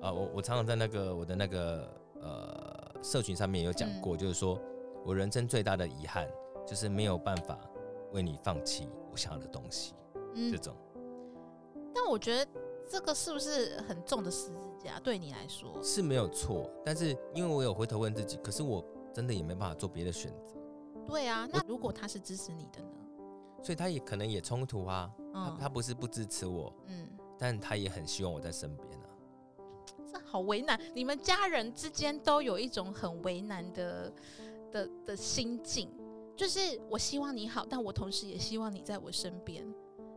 [0.00, 1.88] 啊，我我常常在那个我的那个
[2.20, 4.60] 呃社群上面有讲过，就是说
[5.04, 6.28] 我人生最大的遗憾
[6.66, 7.58] 就是没有办法
[8.12, 9.94] 为你放弃我想要的东西，
[10.34, 10.74] 嗯这种。
[11.94, 12.50] 但我觉得
[12.88, 14.98] 这个是不是很重的十字架？
[15.00, 20.58] 对你来说是没有错，但是因为我有回头问自己，可是我真的也没办法做别的选择。
[21.06, 22.88] 对啊，那如果他是支持你的呢？
[23.62, 29.06] 所以他也可能也冲突啊，他他不是不支持我，嗯，但他也很希望我在身边啊。
[30.10, 34.12] 这好为难，你们家人之间都有一种很为难的
[34.70, 35.90] 的的心境，
[36.36, 39.66] 就是我希望你好，但我同时也希望你在我身边。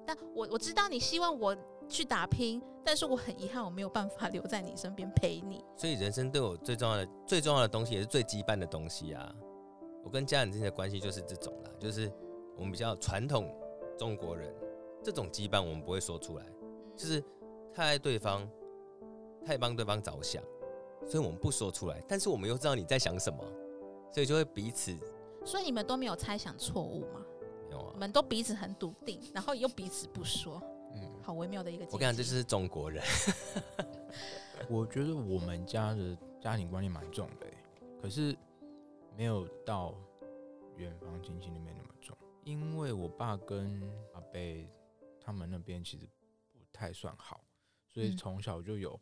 [0.05, 1.55] 但我我知道你希望我
[1.89, 5.63] 去打拼，但是我很遗憾我没有办法留在你身边陪你。
[5.75, 9.33] 所以人生对我最重要的最重要的东西，也是最羁绊的东西啊。
[10.03, 12.11] 我跟家人之间的关系就是这种了，就是。
[12.61, 13.51] 我们比较传统
[13.97, 14.53] 中国人，
[15.03, 16.45] 这种羁绊我们不会说出来，
[16.95, 17.19] 就是
[17.73, 18.47] 太爱对方，
[19.43, 20.43] 太帮对方着想，
[21.07, 21.99] 所以我们不说出来。
[22.07, 23.43] 但是我们又知道你在想什么，
[24.13, 24.95] 所以就会彼此
[25.43, 27.25] 所以你们都没有猜想错误吗？
[27.71, 27.99] 有啊你。
[27.99, 30.61] 们都彼此很笃定，然后又彼此不说，
[30.93, 31.85] 嗯，好微妙的一个。
[31.85, 33.03] 我跟你讲，这就是中国人。
[34.69, 37.53] 我觉得我们家的家庭观念蛮重的欸，
[37.99, 38.37] 可是
[39.17, 39.95] 没有到
[40.75, 41.90] 远房亲戚那边那么重，
[42.43, 43.81] 因为我爸跟
[44.13, 44.69] 阿贝
[45.19, 46.05] 他们那边其实
[46.51, 47.43] 不太算好，
[47.87, 48.99] 所以嗯从小就有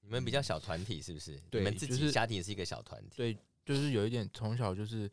[0.00, 1.38] 你们比较小团体是不是？
[1.50, 3.16] 对你们自己家庭是一个小团体。
[3.16, 5.10] 对，就是有一点从小就是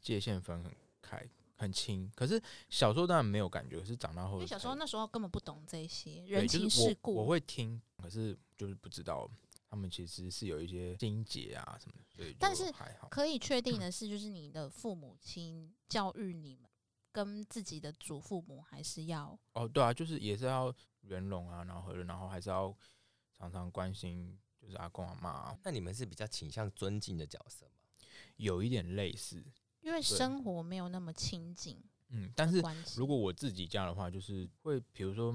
[0.00, 9.30] 界限分很开很清，可是小时候当然没有感觉，可是长大后因为小时候那时候根本不懂这些人情就是我世故，我会听，可是就是不知道
[9.70, 13.08] 他们其实是有一些心结啊什么的，所以但是还好。
[13.08, 16.68] 可以确定的是，就是你的父母亲教育你们，
[17.12, 22.74] 跟自己的祖父母还是要哦，对啊，就是也是要圆融啊，然后和然后还是要
[23.36, 27.72] 常常关心，就是阿公阿妈、啊，那你们是比较倾向尊敬的角色吗？
[28.36, 29.44] 有一点类似，
[29.82, 32.62] 因为生活没有那么亲近嗯，但是。
[32.96, 35.34] 如果我自己家的话，就是会比如说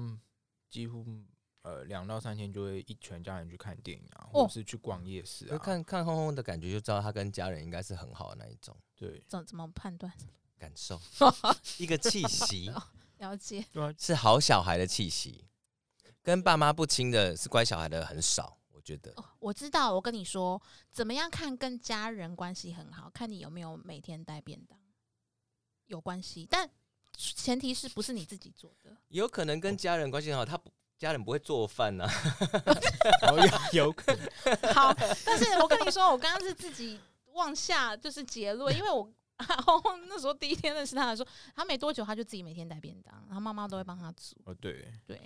[0.68, 1.04] 几乎
[1.62, 10.12] 呃两到三天就会一全家人去看电影啊，或哦者是去逛夜市就啊，看看轰轰的感觉，就知道他跟家人应该是很好的那一种对怎怎么判断？
[10.58, 11.00] 感受，
[11.78, 12.70] 一个气息
[13.18, 15.44] 了解，对啊，是好小孩的气息，
[16.22, 19.12] 跟爸妈不亲的是乖小孩的很少，我觉得。
[19.16, 19.92] 哦，我知道。
[19.92, 20.60] 我跟你说，
[20.92, 24.78] 怎么样看跟家人关系很好，看你有没有每天带便当，
[25.86, 26.46] 有关系。
[26.50, 26.68] 但
[27.16, 28.96] 前提是不是你自己做的？
[29.08, 32.06] 有可能跟家人关系很好，他不家人不会做饭呐、
[33.22, 34.28] 然 后有有可能
[34.74, 34.94] 好，
[35.24, 37.00] 但是我跟你说，我刚刚是自己
[37.32, 39.08] 妄下就是结论，因为我
[39.64, 44.36] 红红那时候第一天认识他的时候，他没多久他就自己每天带便当，然后妈妈都会帮他煮。
[44.44, 45.20] 哦对，对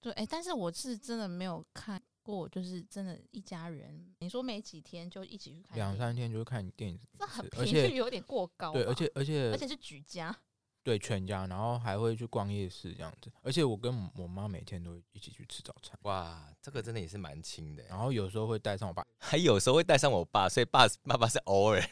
[0.00, 8.72] 对，哎、但是我是真的没有看过，就是真的一家人，你说没几天就一起去看，两三天就看电影一这很频率有点过高。
[8.72, 10.36] 对，而且而且而且是举家，
[10.82, 17.82] 对全家，然后还会去逛夜市这样子，而且我跟我妈每天都一起去吃早餐，哇，这个真的也是蛮亲的。
[17.84, 21.82] 然后有时候会带上我爸，还有时候会带上我爸，所以爸爸爸是偶尔。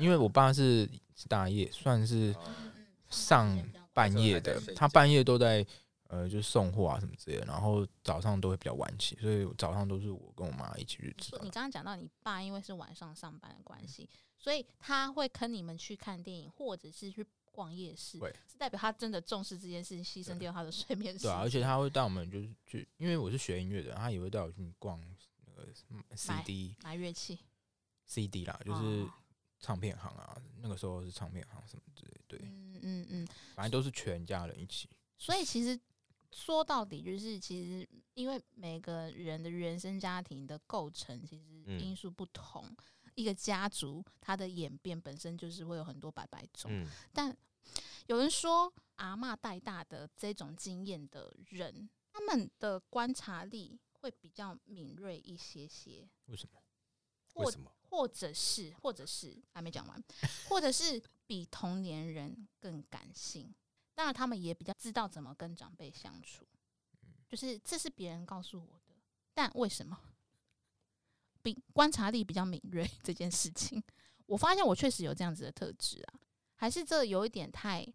[0.00, 2.72] 因为我爸是是大夜，算是嗯
[3.10, 5.66] 上半夜的他半夜都在
[6.08, 11.32] 呃就是送货啊什么之类的，然后早上都会比较晚起，所以早上都是我跟我妈一起去吃。
[11.42, 21.30] 你刚刚讲到你爸因为是晚上上班的关系，所以他会跟你们去看电影，或者是去逛夜市，是代表他真的重视这件事情，牺牲掉他的睡眠时间。
[21.30, 24.98] 对啊，而且他会带我们就是去，因为我是学音乐的，他也会带我去逛
[25.44, 27.38] 那个什么 CD 买乐器
[28.06, 29.12] ，CD 啦，就是哦
[29.62, 34.90] 唱片行啊，那个时候是唱片行什么之类的，对，嗯嗯嗯，反正都是全家人一起。
[35.16, 35.80] 所以其实
[36.32, 42.76] 说到底，就是其实因为每个人的原生家庭的构成，其实嗯因素不同。
[43.14, 47.36] 一个家族它的演变本身就是会有很多百百种，嗯，但
[48.06, 56.62] 有人说阿嬷带大的这种经验的人，他们的观察力会比较敏锐一些些，为什么？
[57.34, 57.70] 为什么？
[57.92, 60.02] 或者是或者是还没讲完，
[60.48, 63.54] 或者是比同年人更感性。
[63.94, 66.46] 当然，他们也比较知道怎么跟长辈相处，
[67.28, 68.94] 就是这是别人告诉我的。
[69.34, 70.00] 但为什么
[71.42, 73.82] 比观察力比较敏锐这件事情，
[74.24, 76.14] 我发现我确实有这样子的特质啊，
[76.54, 77.86] 还是这有一点太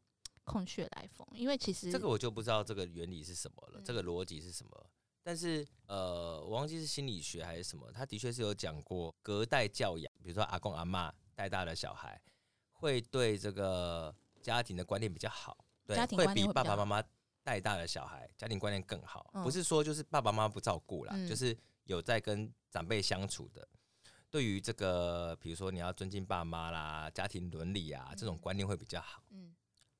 [0.44, 4.90] 空穴来风，因为其实这个我就不知道这个原理是什么了，嗯这个逻辑是什么。
[5.28, 12.18] 但是呃，我忘记是心理学还是什么，他的确是有讲过隔代教养，比如说阿公阿妈带大的小孩，
[12.72, 17.04] 会对这个家庭的观念比较好，对，家庭会比爸爸妈妈
[17.44, 19.30] 带大的小孩家庭观念更好。
[19.34, 23.68] 嗯不是说就是爸爸妈妈不照顾啦，嗯就是有在跟长辈相处的。
[24.30, 29.54] 对于这个，比如说你要尊敬爸妈啦、家庭伦理啊，这种嗯观念会比较好，嗯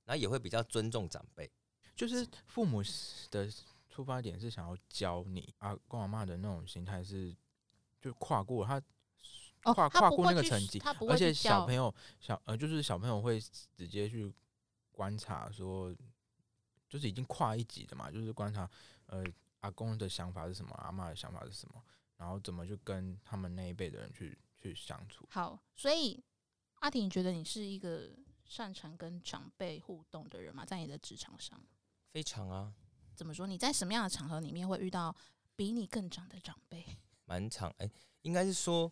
[0.06, 1.52] 然后也会比较尊重长辈。
[1.98, 2.82] 就是父母
[3.30, 3.52] 的
[3.98, 7.36] 出发点是想要教你，阿公阿妈的那种心态是
[8.00, 8.80] 就跨过他
[9.64, 10.80] 哦，跨跨过那个层级
[11.10, 13.40] 而且小朋友小呃，就是小朋友会
[13.76, 14.32] 直接去
[14.92, 15.92] 观察说，
[16.88, 18.70] 就是已经跨一级的嘛，就是观察
[19.08, 19.26] 呃
[19.62, 21.84] 阿公的想法是什么，阿妈的想法是什么，
[22.18, 25.26] 然后怎么去跟他们那一辈的人去去相处。
[25.32, 26.24] 好，所以
[26.76, 28.12] 阿婷，你觉得你是一个
[28.46, 30.64] 擅长跟长辈互动的人吗？
[30.64, 31.60] 在你的职场上，
[32.12, 32.72] 非常啊，
[33.18, 33.48] 怎么说？
[33.48, 35.14] 你在什么样的场合里面会遇到
[35.56, 36.86] 比你更长的长辈？
[37.26, 37.90] 蛮长哎、
[38.22, 38.88] 应该是说，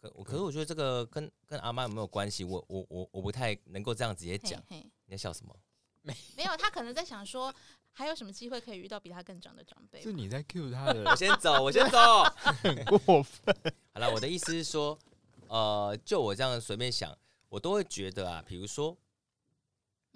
[0.00, 2.42] 可我可是我觉得这个跟跟阿妈有没有关系？
[2.42, 4.60] 我我我我不太能够这样直接讲。
[4.66, 5.54] 嘿，你在笑什么？
[6.00, 7.54] 没没有，他可能在想说，
[7.92, 10.10] 还有什么机会可以遇到比他更长的长辈是？
[10.10, 11.98] 你在 cue 他的我先走，我先走。
[12.62, 13.54] 很过分。
[13.92, 14.98] 好了，我的意思是说，
[15.48, 17.16] 呃，就我这样随便想，
[17.50, 18.96] 我都会觉得啊，比如说，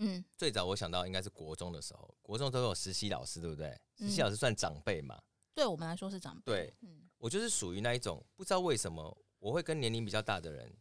[0.01, 3.71] 嗯，最早我想到应该是国中的时候，国中都有实习老师，对不对？
[3.97, 5.21] 实习嗯老师算长辈嘛，
[5.55, 6.43] 对我们来说是长辈。
[6.45, 10.73] 对嗯，我就是属于那一种，不知道为什么我会跟年龄比较大的人，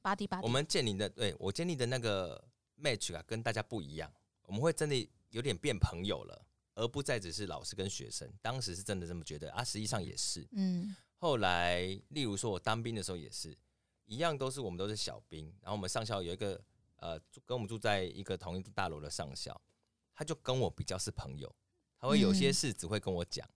[0.00, 2.42] 巴蒂巴蒂，我们建立的，对我建立的那个
[2.82, 8.30] match 啊，跟大家不一样，我们会真的有点变朋友了，而不再只是老师跟学生。
[8.40, 10.46] 当时是真的这么觉得啊，实际上也是。
[10.52, 13.56] 嗯后来，例如说我当兵的时候也是
[14.04, 16.62] 一样，都是我们都是小兵，然后我们上校有一个
[16.96, 19.58] 呃，住跟我们住在一个同一栋大楼的上校，
[20.14, 21.54] 他就跟我比较是朋友，
[21.98, 23.48] 他会有些嗯事只会跟我讲，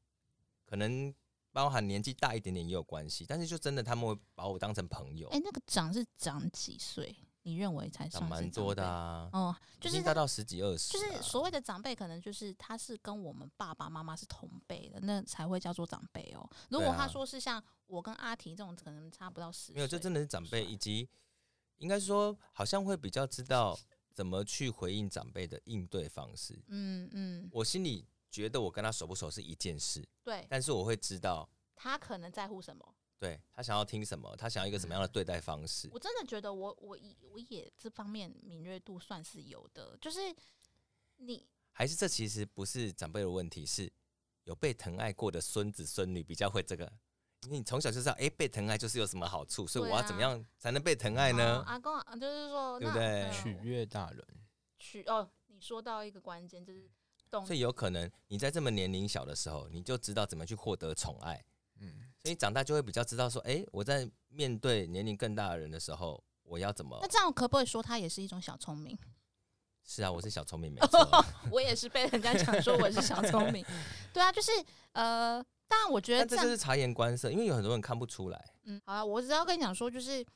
[0.64, 1.14] 可能
[1.52, 7.16] 包含年纪大一点点也有关系，但是就真的他们会把我当成朋友，哎、那个长是长几岁？
[7.42, 8.86] 你认为才算长是蛮多的？
[8.86, 16.46] 啊，哦，就已是大到十几二十、啊，就是所谓的长辈，可能就是他是跟我们爸爸妈妈是同辈的，那才会叫做长辈哦。
[16.68, 21.08] 如果他说是像我跟阿婷这种，可能差不到十，没有，这真的是长辈，以及
[21.80, 23.78] 应该说好像会比较知道
[24.12, 26.58] 怎么去回应长辈的应对方式。
[26.68, 32.94] 嗯嗯，我心里觉得我跟他熟不熟是一件事，对但是我会知道，他可能在乎什么。
[33.18, 35.88] 对他想要听什么，他想要一个什么样的对待方式。
[35.92, 40.34] 我真的觉得我我也我也这方面敏锐度算是有的，就是
[41.16, 43.92] 你还是这其实不是长辈的问题，是
[44.44, 46.90] 有被疼爱过的孙子孙女比较会这个。
[47.42, 51.64] 因为你从小就知道，哎、被疼爱就是有什么好处，所以我要怎么样才能被疼爱呢哦？
[51.66, 54.24] 阿公啊，就是说，那对不对嗯取悦大人，
[54.78, 56.88] 取哦，你说到一个关键，就是
[57.30, 61.42] 懂所以有可能你在这么年龄小的时候，你就知道怎么去获得宠爱，
[61.80, 67.08] 嗯，所以长大就会比较知道说，哎、我在面对年龄更大的人的时候，我要怎么那？
[67.08, 68.98] 这样可不可以说他也是一种小聪明？
[69.82, 71.24] 是啊，我是小聪明，没 错。
[71.50, 73.64] 我也是被人家讲说我是小聪明，
[74.12, 74.52] 对啊，就是
[74.92, 78.44] 呃，当然我觉得这样但这就是察言观色，因为有很多人看不出来。
[78.64, 80.26] 嗯，好了，我只要跟你讲说，就是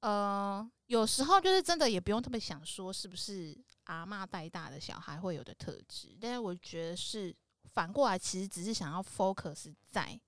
[0.00, 7.34] 呃，有时候就是真的也不用特别想说是不是阿嬷带大的小孩会有的特质，但是我觉得是
[7.74, 10.18] 反过来，其实只是想要 focus 在，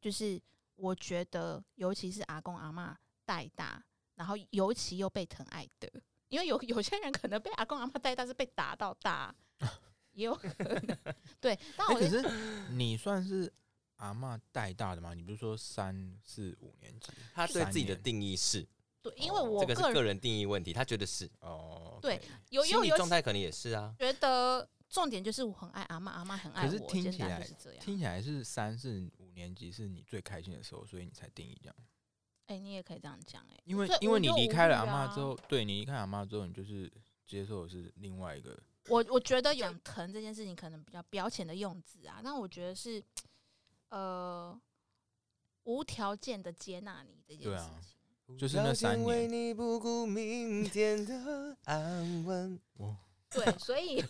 [0.00, 0.40] 就是
[0.76, 3.82] 我觉得尤其是阿公阿嬷带大，
[4.14, 5.90] 然后尤其又被疼爱的，
[6.28, 9.34] 因为有 有些人可能被阿公阿嬷带大是被打到大，
[10.12, 10.98] 也有可能
[11.40, 12.22] 对，但哎、我是
[12.70, 13.52] 你算是
[14.02, 15.14] 阿嬷带大的吗？
[15.14, 17.12] 你不是说三四五年级？
[17.32, 18.66] 他对自己的定义是，
[19.00, 23.94] 对，因为哦我个人这个是个人定义问题，他觉得是，哦，对有有有状态可能也是啊。
[23.96, 27.84] 觉得重点就是我很爱阿妈，阿妈很爱我，可是听起来是这样。
[27.84, 31.76] 听起来是三四五年级是你最开心的时候，所以你才定义这样。
[32.46, 36.92] 哎、你也可以这样讲哎，因为因为你离开了阿虑啊嬷之后，对你离开阿妈之后，你就是
[37.24, 43.02] 接受的是另外一个我我觉得养疼这件事情可能比较表浅的用字啊，那我觉得是
[43.92, 44.60] 呃
[45.64, 48.38] 无条件的接纳你这件事啊情。
[48.38, 52.58] 就是那三年为你不顾明天的安稳。
[53.28, 54.02] 对， 所以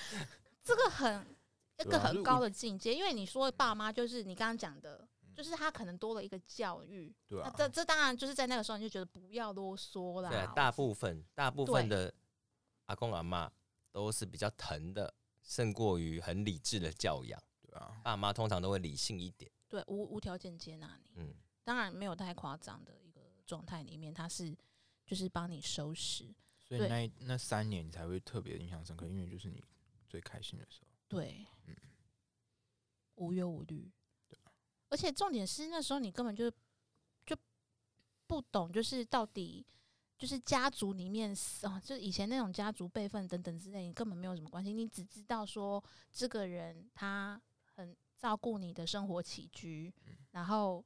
[0.62, 1.26] 这个很
[1.78, 10.28] 一个很高对啊就是我的境界，因为你说爸妈就是你刚刚讲的，就是他可能多了一个教育，那对啊，这这当然就是在那个时候你就觉得不要啰嗦啦。
[10.28, 12.12] 对啊，大部分大部分的
[12.86, 13.50] 阿公阿妈
[13.90, 17.42] 都是比较疼的，胜过于很理智的教养。
[18.02, 19.50] 爸妈通常都会理性一点。
[19.68, 24.54] 对无无条件接纳你，嗯，当然没有太夸张的一个状态里面，他是
[25.06, 29.62] 就是帮你收拾，所以那那三年你才会特别印象深刻，因为就是你
[30.08, 30.88] 最开心的时候。
[31.08, 31.76] 对，嗯
[33.14, 33.90] 无忧无虑。
[34.28, 34.38] 对，
[34.88, 36.50] 而且重点是那时候你根本就
[37.24, 37.36] 就
[38.26, 39.64] 不懂，就是到底
[40.18, 45.82] 就是家族里面啊，就以前那种家族辈分等等之类，你根本没有什么关系，你只知道说
[46.12, 47.51] 这个人他很
[48.22, 50.82] 照顾你的生活起居，嗯然后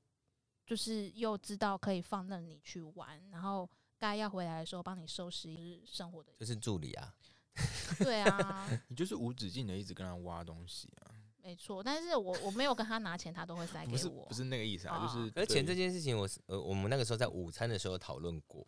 [0.64, 3.68] 就是又知道可以放任你去玩，然后
[3.98, 7.14] 该要回来的时候帮你收拾就是生活的，就是助理啊。
[7.98, 11.82] 对啊， 你就是无止境的一直跟他挖东西啊，没错。
[11.82, 14.34] 但是我我没有跟他拿钱，他都会塞给我不是不。
[14.34, 18.66] 是那个意思啊，哦就是而且这件事情我是呃，我们那个时候在午餐的时候讨论过，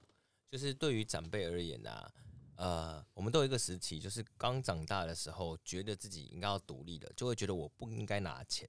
[0.50, 2.10] 就是对于长辈而言啊，
[2.58, 8.68] 呃，我们都有一个时期，就是刚长大的时候，觉得自己应该要独立了，就会觉得我不应该拿钱，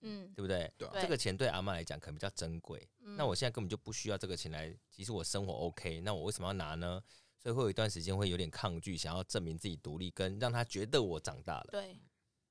[0.00, 0.68] 嗯，对不对？
[0.76, 7.00] 对啊这个钱对阿妈来讲可能比较珍贵，嗯那我现在根本就不需要这个钱来，其实我生活 OK，那我为什么要拿呢？
[7.38, 11.68] 所以会有一段时间会有点抗拒，想要证明自己独立，跟让他觉得我长大了。
[11.70, 11.96] 对，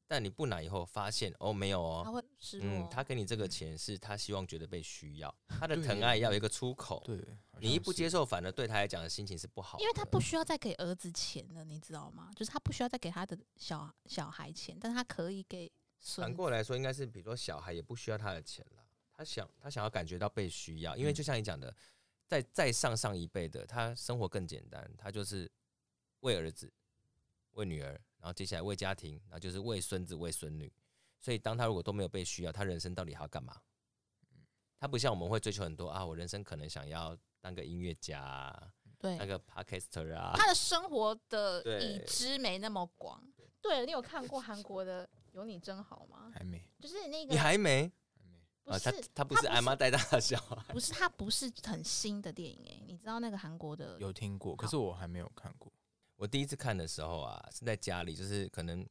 [0.07, 2.67] 但你不拿以后，发现哦没有哦，他会失落。
[2.67, 7.01] 嗯，他给你这个钱是他希望觉得被需要，他的疼爱要有一个出口。
[7.05, 7.19] 对，
[7.59, 9.83] 你一不接受，反而对他来讲的心情是不好的。
[9.83, 12.31] 因为他不需要再给儿子钱了，你知道吗？
[12.35, 15.71] 就是他不需要再给他的小小孩钱，但是他可以给。
[15.99, 21.75] 反过来说，应该是比如说小孩也不需要他的钱了，他想他想要感觉到被需要，因为就像你讲的，
[22.27, 25.51] 再再上上一辈的，他生活更简单，他就是
[26.19, 26.71] 为儿子、
[27.53, 30.73] 为女儿，然后接下来为家庭，然后就是为孙子、为孙女。
[31.21, 33.55] 所以，当他如果都没有被需要，他人生到底还要干嘛？
[34.79, 38.51] 他不像我们会追求很多啊，我人生可能想要当个音乐家，
[38.97, 40.33] 对，当个 podcaster 啊。
[40.35, 43.21] 他的生活的已知没那么广。
[43.61, 46.31] 对了，你有看过韩国的《有你真好》吗？
[46.33, 47.91] 还没，就是那个你还没？
[48.63, 55.71] 啊，他他不是挨妈带大的小孩，不是他不是很新的电影哎，你知道那个韩国的有听过，可是我还没有看过。
[56.17, 58.85] 我第一次看的时候啊，是在家里，就是可能。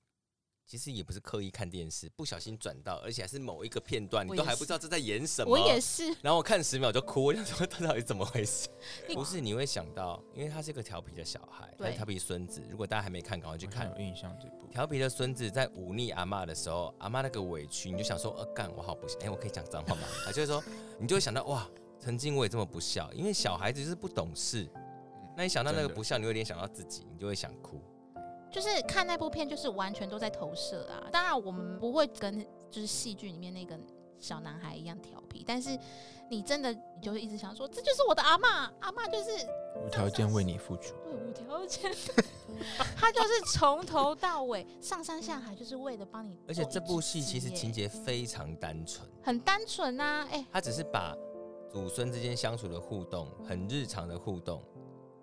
[0.66, 5.50] 其实也不是刻意看电视，不小心转到，而且还是某一个片段，你都还不知道这在演什么。
[5.50, 6.06] 我也是。
[6.22, 8.66] 然后我看十秒就哭，我想说他到底怎么回事？
[9.12, 12.62] 不是你会想到，因为他是一个调皮的小孩，他调皮孙子。
[12.70, 13.92] 如果大家还没看，赶快去看。
[13.94, 14.66] 有印象这部。
[14.68, 19.18] 调皮的孙子在忤逆阿妈的时候，阿妈那个委屈，你就想说，呃，干我好不行。
[19.20, 20.00] 哎，我可以讲脏话吗？
[20.26, 20.64] 啊，就是说，
[20.98, 21.68] 你就会想到，哇，
[22.00, 23.12] 曾经我也这么不孝。
[23.12, 24.66] 因为小孩子就是不懂事，
[25.36, 27.80] 那你想到那个不孝，你会联想到自己，你就会想哭。
[28.50, 31.08] 就是看那部片，就是完全都在投射啊。
[31.10, 33.76] 当然，我们不会跟就是戏剧里面那个
[34.20, 35.76] 小男孩一样调皮，但是
[36.30, 39.30] 你真的你就会一直想说，这就是我的阿妈，阿妈就是
[39.84, 41.90] 无条件为你付出，对，无条件，
[42.96, 46.38] 他就是从头到尾上山下海，就是为了帮你。
[46.46, 51.12] 而且这部戏其实情节非常单纯，很单纯啊，哎，他只是把
[51.68, 54.62] 祖孙之间相处的互动，很日常的互动。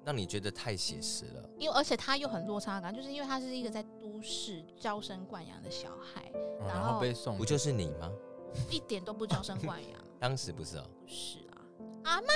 [0.03, 6.31] 让你觉得太写实了，因为而且他又很落差感，就是因为他是一个在都市娇生惯养的小孩，
[6.67, 8.11] 然后被送，不就是你吗？
[8.69, 11.61] 一点都不娇生惯养， 当时不是哦，不是啊，
[12.03, 12.33] 阿妈，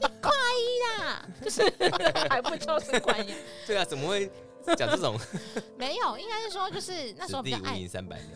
[0.20, 1.62] 快一啦，就是
[2.28, 4.30] 还不娇生惯养， 对啊，怎么会
[4.76, 5.16] 讲这种？
[5.78, 8.30] 没有，应该是说就是那时候比较爱三百年，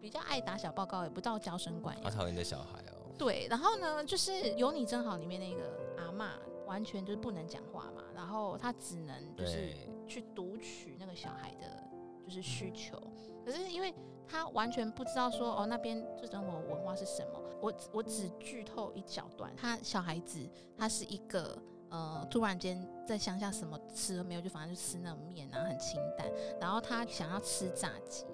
[0.00, 3.10] 比较爱打小报告，也不到娇生惯养，好讨厌的小孩哦。
[3.18, 5.62] 对，然后呢，就是有你真好里面那个
[5.96, 6.32] 阿妈。
[6.72, 9.74] 完全就是不能讲话嘛，然后他只能就是
[10.06, 11.86] 去读取那个小孩的，
[12.24, 12.98] 就是需求。
[13.44, 13.94] 可是因为
[14.26, 19.54] 他完全不知道说哦那边这生活文化是什么，我我只剧透一小段。
[19.54, 26.26] 他小孩子他是一个呃突然间在乡下什么吃都没有，就反正就吃那种面啊，很清淡。
[26.58, 28.24] 然后他想要吃炸鸡，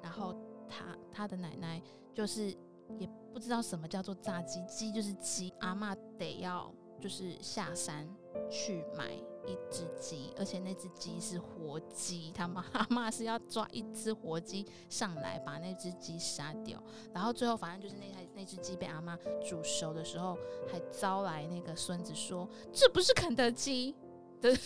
[0.00, 0.34] 然后
[0.66, 1.82] 他他的奶奶
[2.14, 2.56] 就是
[2.96, 6.72] 也不知道什么叫做炸鸡，鸡就是鸡，阿妈得要。
[7.02, 8.08] 就是下山
[8.48, 9.12] 去买
[9.44, 16.80] 一只鸡，而且那只鸡是活鸡，他妈 妈是要抓一只活鸡上来把那只鸡杀掉，
[17.12, 20.38] 然后最后反正就是那台那只鸡被阿妈煮熟的时候，
[20.70, 23.96] 还招来那个孙子说这不是肯德基
[24.40, 24.56] 的，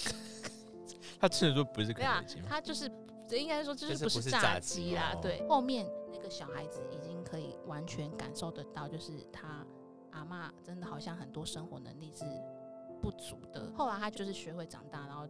[1.19, 2.85] 他吃的说不是肯德基他就是
[3.31, 5.15] 应该说就是不是炸鸡啦？
[5.23, 9.67] 对，后面那个小孩子已经可以完全感受得到，就是他。
[10.17, 12.25] 阿妈真的好像很多生活能力是
[13.03, 13.71] 不足的。
[13.77, 15.29] 后来他就是学会长大，然后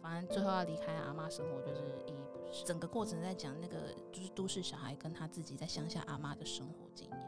[0.00, 2.64] 反正最后要离开阿妈生活，就是依依不舍。
[2.64, 3.76] 整个过程在讲那个
[4.10, 7.18] 就是都市小孩跟他自己在乡下阿妈的生活经验。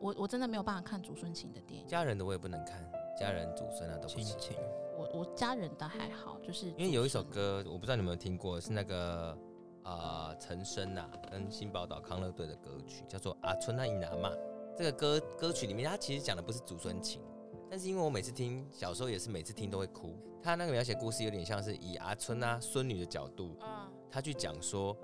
[0.00, 2.82] 我我真的没有办法看祖孙情的电影，家人的我也不能看，
[3.18, 4.56] 家人祖孙啊都不行。
[4.98, 9.36] 我我家人倒还好，就是因为有一首歌，我不知道你有没有听过，是那个
[9.82, 14.30] 啊陈升呐跟新宝岛康乐队的歌曲，叫做《阿春那伊阿妈》。
[14.76, 17.22] 这个歌歌曲里面，他其实讲的不是祖孙情，
[17.70, 20.14] 但是因为我每次听，小时候也是每次听都会哭。
[20.42, 23.56] 他那个描写故事有点像是以阿春啊孙女的角度，
[24.10, 24.94] 他去讲说，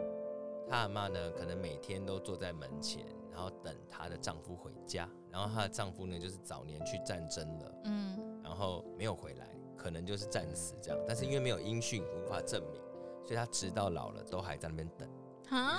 [0.68, 3.03] 他阿妈呢可能每天都坐在门前，
[3.33, 12.81] 然后等她的丈夫回家，然后她的丈夫呢就是早年去战争了，嗯，然后没有回来，可能就是战死这样，但是因为没有音讯无法证明，
[13.25, 15.09] 所以她直到老了都还在那边等，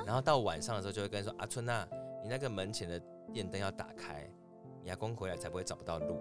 [0.06, 1.88] 然后到晚上的时候就会跟说阿春啊，
[2.24, 3.00] 你那个门前的。
[3.34, 4.30] 电灯要打开，
[4.84, 6.20] 你阿公回来才不会找不到路，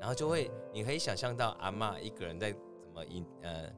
[0.00, 3.70] 然后就会，你可以想象到阿妈一个人在怎么一呃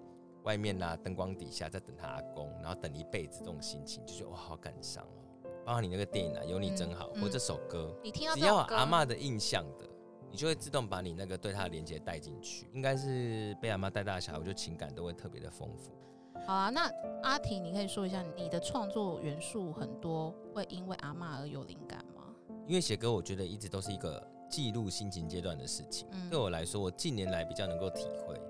[0.44, 5.50] 外面呐灯光底下在等他阿公，然后等一辈子这种心情，就觉得哇好感伤哦。
[5.64, 9.88] 包括你那个电影啊，有你真好，或这首歌，你听到只要阿妈的印象的，
[10.30, 12.68] 你就会自动把你那个对他的连接带进去。
[12.74, 15.92] 应该是被阿妈带大的小孩，我觉得情感都会特别的丰富。
[16.46, 16.90] 好啊，那
[17.22, 22.13] 阿婷，你可以说一下你的创作元素很多，会因为阿妈而有灵感吗？
[22.66, 26.08] 因为写歌，我觉得一直都是一个记录心情阶段的事情。
[26.30, 28.40] 对我来说，我近年来比较能够体会，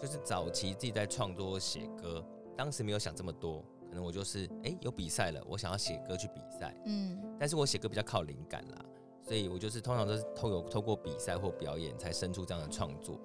[0.00, 2.24] 就是早期自己在创作写歌，
[2.56, 6.74] 当时没有想这么多，可能我就是哎有比赛了，我想要写歌去比赛。
[6.86, 8.84] 嗯，但是我写歌比较靠灵感啦，
[9.22, 13.20] 所以我就是通常都是透有透过比赛或表演才生出这样的创作。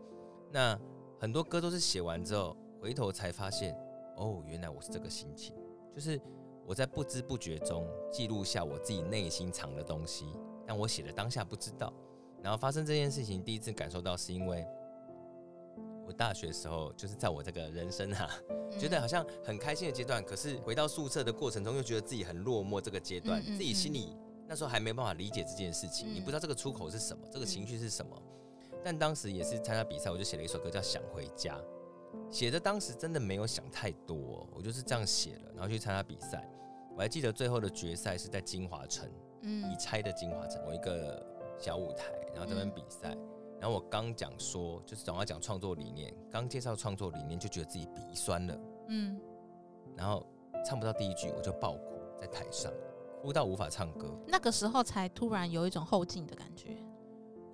[0.52, 0.80] 那
[1.20, 3.76] 很多歌都是写完之后，回头才发现，
[4.18, 5.54] 哦，原来我是这个心情，
[5.94, 6.20] 就是。
[6.70, 10.28] 我在不知不觉中记录下我自己内心藏的东西，
[10.68, 11.92] 但我写的当下不知道。
[12.44, 14.64] 然后发生这件事情，第一次感受到是因为
[16.06, 18.30] 我大学时候，就是在我这个人生哈，
[18.80, 22.80] 觉得好像很开心的阶段，可是回到宿舍的过程中，又觉得自己很落寞。
[22.80, 24.16] 这个阶段，自己心里
[24.48, 28.16] 那时候还没办法理解这件事情，你不知道这个出口是什么，这个情绪是什么。
[28.84, 31.58] 但当时也是参加比赛，我就写了一首歌叫《想回家》，
[32.30, 36.48] 写的当时真的没有想太多，我就是这样写了，然后去参加比赛。
[36.96, 39.10] 我还记得最后的决赛是在金华城，
[39.44, 41.26] 嗯，已拆的金华城，我一个
[41.58, 43.16] 小舞台，然后这边比赛，
[43.60, 49.18] 然后我刚讲说，就是总要讲创作理念，刚介绍创作理念，就觉得自己鼻酸了，嗯，
[49.96, 50.26] 然后
[50.66, 52.70] 唱不到第一句，我就爆哭在台上，
[53.22, 56.76] 哭到无法唱歌，那个时候才突然有一种后劲的感觉，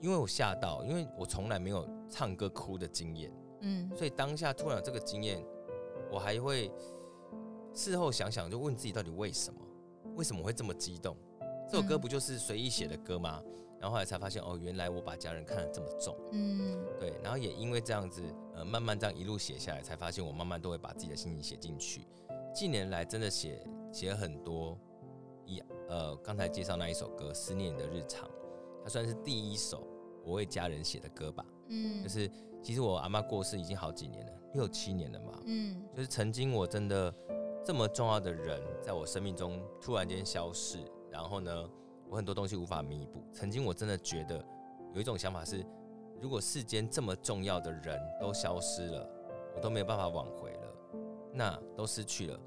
[0.02, 3.32] 因为我吓到，因为我从来没有唱歌哭的经验，
[3.66, 5.46] 嗯，所以当下突然有这个经验，
[6.10, 6.72] 我还会。
[7.78, 9.60] 事后想想，就问自己到底为什么？
[10.16, 11.14] 为什么会这么激动？
[11.70, 13.44] 这首歌不就是随意写的歌吗？
[13.82, 16.16] 然后后来才发现，哦，原来我把家人看得这么重。
[16.32, 17.14] 嗯，对。
[17.22, 22.08] 然后也因为这样子，呃，慢慢这样一路写下来，才发现我慢慢都会把自己的心情写进去。
[22.54, 23.62] 近年来真的写
[23.92, 24.80] 写了很多，
[25.46, 28.26] 一呃，刚才介绍那一首歌《思念的日常》，
[28.86, 29.86] 它算是第一首
[30.24, 31.46] 我为家人写的歌吧。
[31.68, 32.32] 嗯，就是
[32.66, 35.40] 其实我阿妈过世已经好几年了，六七年了嘛。
[35.46, 37.14] 嗯，就是曾经我真的。
[37.64, 40.78] 这么重要的人，在我生命中突然间消失，
[41.10, 41.68] 然后呢，
[42.08, 43.24] 我很多东西无法弥补。
[43.34, 44.38] 曾经我真的觉得
[44.94, 45.66] 有一种想法是，
[46.22, 49.10] 如果世间这么重要的人都消失了，
[49.56, 50.60] 我都没有办法挽回了，
[51.34, 52.40] 那都失去了，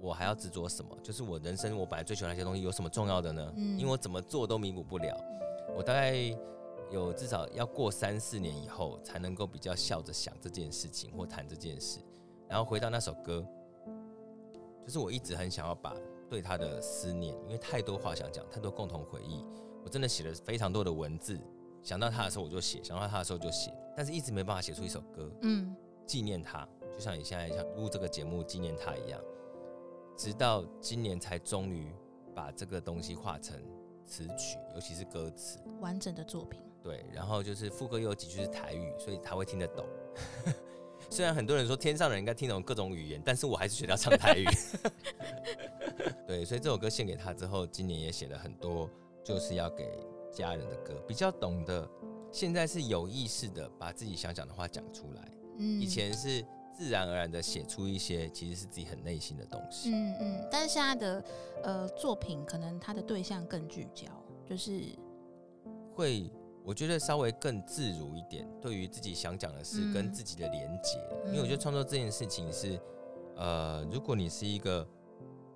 [0.00, 0.96] 我还要执着什么？
[1.02, 3.52] 就是我人生我本来追求那些东西有什么重要的呢？
[3.56, 5.20] 因为我怎么做都弥补不了。
[5.76, 6.14] 我大概
[6.92, 11.98] 有至少要过三四年以后，才能够比较笑着想这件事情或谈这件事，
[12.46, 13.44] 然后回到那首歌。
[14.84, 15.94] 就是我一直很想要把
[16.28, 19.44] 对他的思念，因为太多话想讲，太多共同回忆，
[19.84, 21.38] 我真的写了非常多的文字。
[21.82, 25.74] 想到他的时候我就写，想到他的时候就写，但是一直没办法写出一首歌，嗯，
[26.04, 29.20] 纪念他，就像你现在想录这个节目纪念他一样。
[30.16, 31.92] 直到今年才终于
[32.34, 33.56] 把这个东西化成
[34.04, 36.60] 词曲，尤其是歌词完整的作品。
[36.82, 39.86] 对，然后就是副歌又有几句是台语，所以他会听得懂。
[41.10, 44.44] 虽然很多人说天上人应该听懂各种语言，但是我还是学要唱台语。
[46.26, 48.88] 对，所以这首歌献给他之后，今年也写了很多，
[49.22, 49.86] 就是要给
[50.32, 51.88] 家人的歌，比较懂得。
[52.30, 55.28] 现在是有意识的把自己想讲的话讲出来，
[55.58, 56.42] 嗯，以前是
[56.74, 60.48] 自然而然的写出一些其实是自己很内心的东西，嗯嗯。
[60.50, 61.24] 但是现在的
[61.62, 64.06] 呃作品，可能他的对象更聚焦，
[64.48, 64.80] 就是
[65.94, 66.30] 会。
[66.64, 72.78] 我觉得稍微更自如一点，对于自己想讲的事跟自己的连接，因为我觉得创作这件事情是，
[73.36, 74.86] 呃，如果你是一个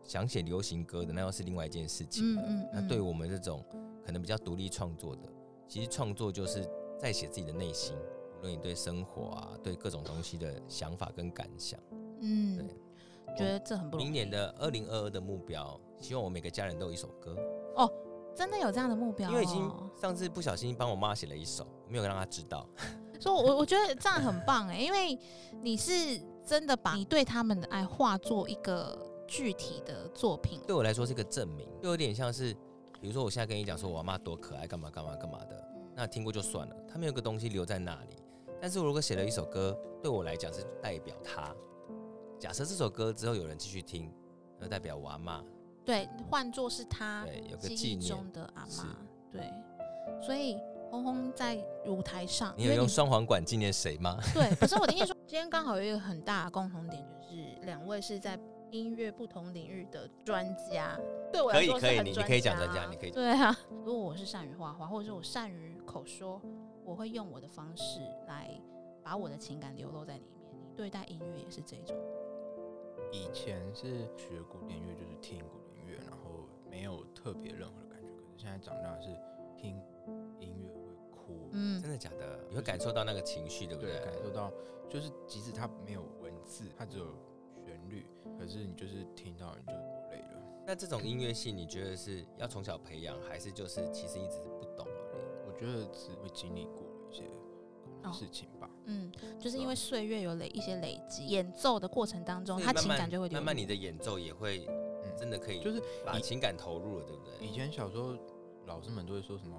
[0.03, 2.35] 想写流行歌的，那又是另外一件事情。
[2.37, 2.69] 嗯嗯。
[2.73, 3.65] 那对我们这种
[4.05, 5.23] 可能比较独立创作的，
[5.69, 7.97] 其实创作就是在写自己的内心，
[8.39, 11.79] 无论你对生活啊，对各种东西的想法跟感想。
[12.21, 12.57] 嗯。
[12.59, 12.67] 对。
[13.37, 14.05] 觉得这很不容易。
[14.09, 17.37] 明年的二零二二的目标，希望我每个家人都有一首歌。
[17.77, 17.93] 哦。
[18.37, 19.31] 真的有这样的目标？
[19.31, 22.69] 因为已经上次不小心帮我妈写了一首，没有让她知道。
[23.19, 25.19] 所以，我我觉得这样很棒哎，因为
[25.63, 25.93] 你是
[26.47, 30.61] 真的把你对他们的爱化作一个具体的作品。
[30.67, 32.53] 对我来说是一个证明，就有点像是，
[33.01, 38.17] 比如说我现在跟你讲说我妈多可爱，干嘛干嘛干嘛的，那听过就算了，他没有个东西留在那里。
[38.61, 41.55] 但是我如果写了一首歌，对我来讲是代表他。
[42.39, 44.13] 假设这首歌之后有人继续听，
[44.59, 45.43] 那代表我阿妈。
[45.87, 47.25] 对，换作是他
[47.61, 48.99] 记忆中的阿妈。
[49.31, 49.49] 对，
[50.21, 50.59] 所以
[50.91, 51.57] 红红在
[51.87, 54.19] 舞台上，你有用双簧管纪念谁吗？
[54.35, 58.37] 对，可是我听说今天刚好有一个很大的共同点，就是两位是在
[58.73, 60.99] 音乐不同领域的专家。
[61.33, 63.11] 对我来说可以，可以，你可以讲专家，你可以。
[63.13, 66.43] 对啊，如果我是善于画画，或者是我善于口说，
[66.85, 68.61] 我会用我的方式来
[69.05, 70.51] 把我的情感流露在里面。
[70.53, 71.97] 你对待音乐也是这种？
[73.13, 75.59] 以前是学古典乐，就是听古。
[76.77, 79.09] 没有特别任何的感觉，可是现在长大是
[79.57, 79.81] 听
[80.39, 82.39] 音乐会哭，嗯，真的假的？
[82.51, 83.99] 你会感受到那个情绪，对不对？
[84.05, 84.53] 感受到，
[84.91, 87.07] 就是即使它没有文字，它只有
[87.65, 88.05] 旋律，
[88.39, 90.43] 可是你就是听到你就落泪了。
[90.67, 95.49] 那这种音乐性，你觉得是要从小培养，还是就是其实一直是不懂而已？
[95.49, 97.25] 我觉得只会经历过了一些
[98.13, 98.69] 事情吧。
[98.85, 99.11] 嗯，
[99.41, 104.69] 就是因为岁月有累一些累积，演奏的过程当中，他情感就会慢慢，你的演奏也会。
[105.19, 107.47] 真的可以，就是把情感投入了，对不对？
[107.47, 108.15] 以前小时候，
[108.67, 109.57] 老师们都会说什么，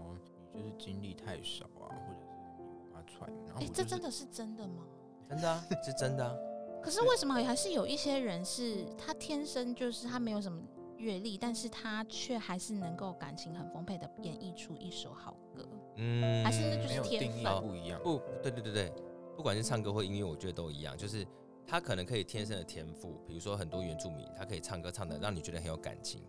[0.53, 2.25] 你就是经历太少啊，或者是
[2.57, 3.59] 你无法揣摩。
[3.59, 4.83] 哎，这真的是真的吗？
[5.29, 6.35] 真的啊，是真的啊。
[6.81, 10.61] 可是为什么还是有一些人是他天生就是他没有什么
[10.97, 15.67] 阅历，但是他却还是能够感情很丰沛的演绎出一首好歌？
[15.95, 17.99] 嗯，还是那就是天分不一样？
[18.03, 18.93] 不对对对对，
[19.35, 21.25] 不管是唱歌或音乐，我觉得都一样，就是
[21.67, 26.23] 他可能可以天生的天赋，比如说很多原住民，他可以唱歌唱的让你觉得很有感情，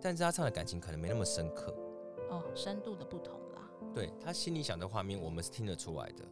[0.00, 1.74] 但是他唱的感情可能没那么深刻。
[2.30, 3.68] 哦，深度的不同啦。
[3.92, 6.24] 对他心里想的画面，我们是听得出来的。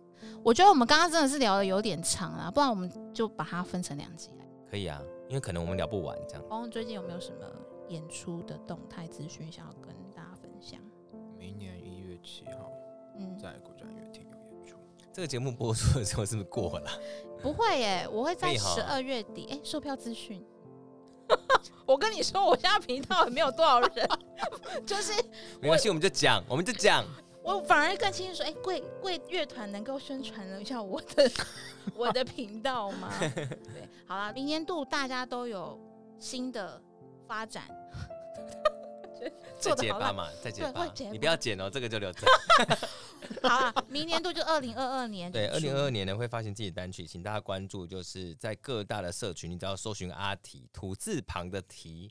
[0.45, 4.47] 我觉得我们刚刚真的是聊的有点长了，不然我们就把它分成两集来。
[4.71, 6.45] 可以啊，因为可能我们聊不完这样。
[6.49, 7.45] 哦，最近有没有什么
[7.89, 10.81] 演出的动态资讯想要跟大家分享？
[11.37, 12.71] 明年一月七号，
[13.19, 14.77] 嗯，在国家音乐厅有演出。
[15.13, 16.91] 这个节目播出的时候是不是过了？
[17.43, 19.49] 不会耶，我会在十二月底。
[19.51, 20.45] 哎，售票资讯。
[21.87, 24.09] 我跟你说，我现在频道也没有多少人，
[24.87, 25.13] 就是
[25.61, 27.05] 没关系，我们就讲，我们就讲。
[27.43, 31.31] 我反而更清楚说，哎，贵贵乐团能够宣传一下我的
[31.97, 33.13] 我的频道吗？
[33.19, 33.49] 对，
[34.07, 35.77] 好了，明年度大家都有
[36.21, 36.81] 新的
[37.27, 37.65] 发展。
[39.63, 42.27] 再结巴嘛，再结巴，你不要剪哦，这个就留着。
[43.43, 45.31] 好了，明年度就二零二二年。
[45.31, 52.11] 对，二零二二年呢会发行自己的单曲，请大家关注，就是在各大的社群，你只要搜寻阿提土字旁的提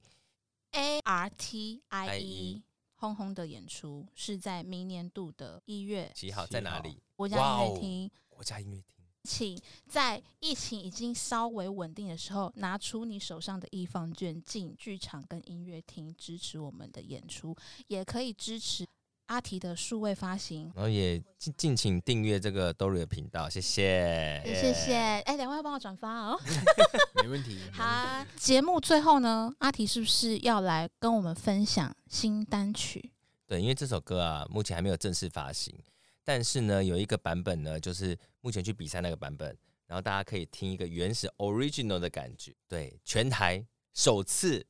[0.71, 2.63] A R T I E，
[2.95, 6.97] 轰轰的演出是在明年度的一月几号，在哪里？
[7.15, 8.11] 国家音乐厅。
[8.29, 9.00] 国家音乐厅。
[9.23, 17.55] 请在疫情已经稍微稳定的时候，拿出你手上的易放券进剧场跟音乐厅支持我们的演出，
[17.87, 18.85] 也可以支持
[19.27, 20.71] 阿提的数位发行。
[20.75, 24.95] 然后也敬敬请订阅这个 Dory 的频道，谢谢，谢谢。
[24.95, 26.39] 哎，两位要帮我转发哦，
[27.21, 27.59] 没问题。
[27.71, 33.11] 好，节目最后呢，阿提是不是要来跟我们分享新单曲？
[33.47, 35.77] 对，因为这首歌啊，目前还没有正式发行。
[36.23, 39.57] 但是呢，有一个版本呢，就是目前去比赛那个版本，
[39.87, 44.65] 然后大家可以听一个原始 original 的感觉，对，全台首次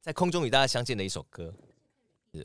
[0.00, 1.54] 在空中与大家相见的一首歌。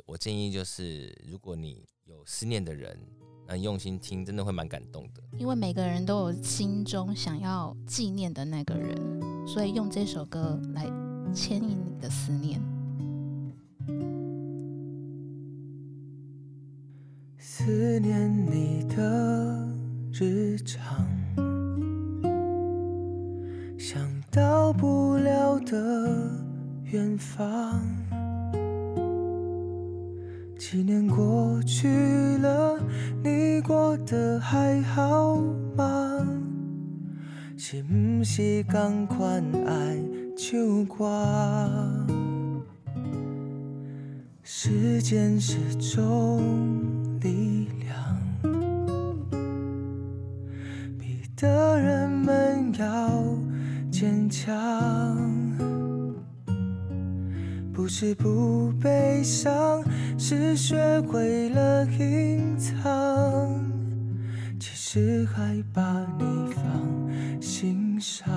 [0.05, 2.99] 我建议就是，如果你有思念的人，
[3.47, 5.23] 那用心听，真的会蛮感动的。
[5.39, 8.95] 因为每个人都有心中想要纪念的那个人，
[9.47, 10.85] 所以用这首歌来
[11.33, 12.61] 牵引你的思念。
[17.61, 19.67] 思念你的
[20.13, 21.05] 日常，
[23.77, 24.01] 想
[24.31, 26.31] 到不了的
[26.85, 27.81] 远方。
[30.57, 31.89] 几年过去
[32.37, 32.79] 了，
[33.21, 35.35] 你过得还好
[35.75, 36.25] 吗？
[37.57, 39.97] 是不是同款爱
[40.37, 42.07] 唱歌？
[44.43, 46.41] 时间是种。
[47.21, 47.48] 力
[51.41, 53.23] 的人们要
[53.89, 55.17] 坚强。
[57.71, 59.81] 不是不悲伤，
[60.17, 62.75] 是学会了隐藏。
[64.59, 68.27] 其实还把你放心上。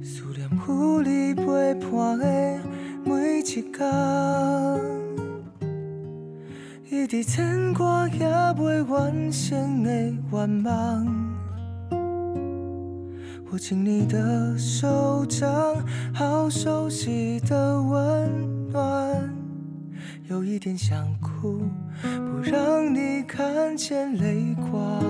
[0.00, 2.60] 思念有你陪伴的。
[3.04, 3.84] 每一天，
[7.06, 8.26] 一直牵挂也
[8.58, 9.90] 未完成的
[10.32, 11.06] 愿望。
[13.48, 15.76] 握紧你的手掌，
[16.12, 19.32] 好熟悉的温暖。
[20.28, 21.60] 有一点想哭，
[22.02, 25.00] 不让你看见泪光。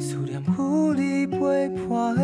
[0.00, 2.16] 思念有你陪伴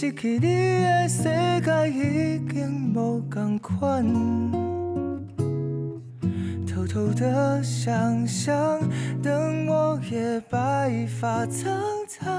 [0.00, 4.06] 失去你的世界已经无同款，
[6.64, 8.78] 偷偷的想象，
[9.20, 12.30] 等我也白发苍苍，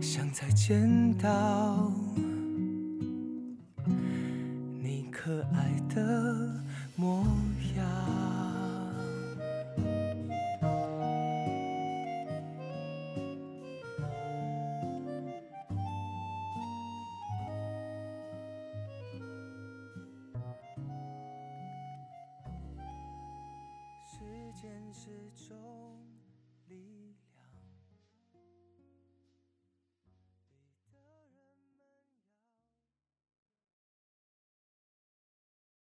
[0.00, 1.92] 想再见到。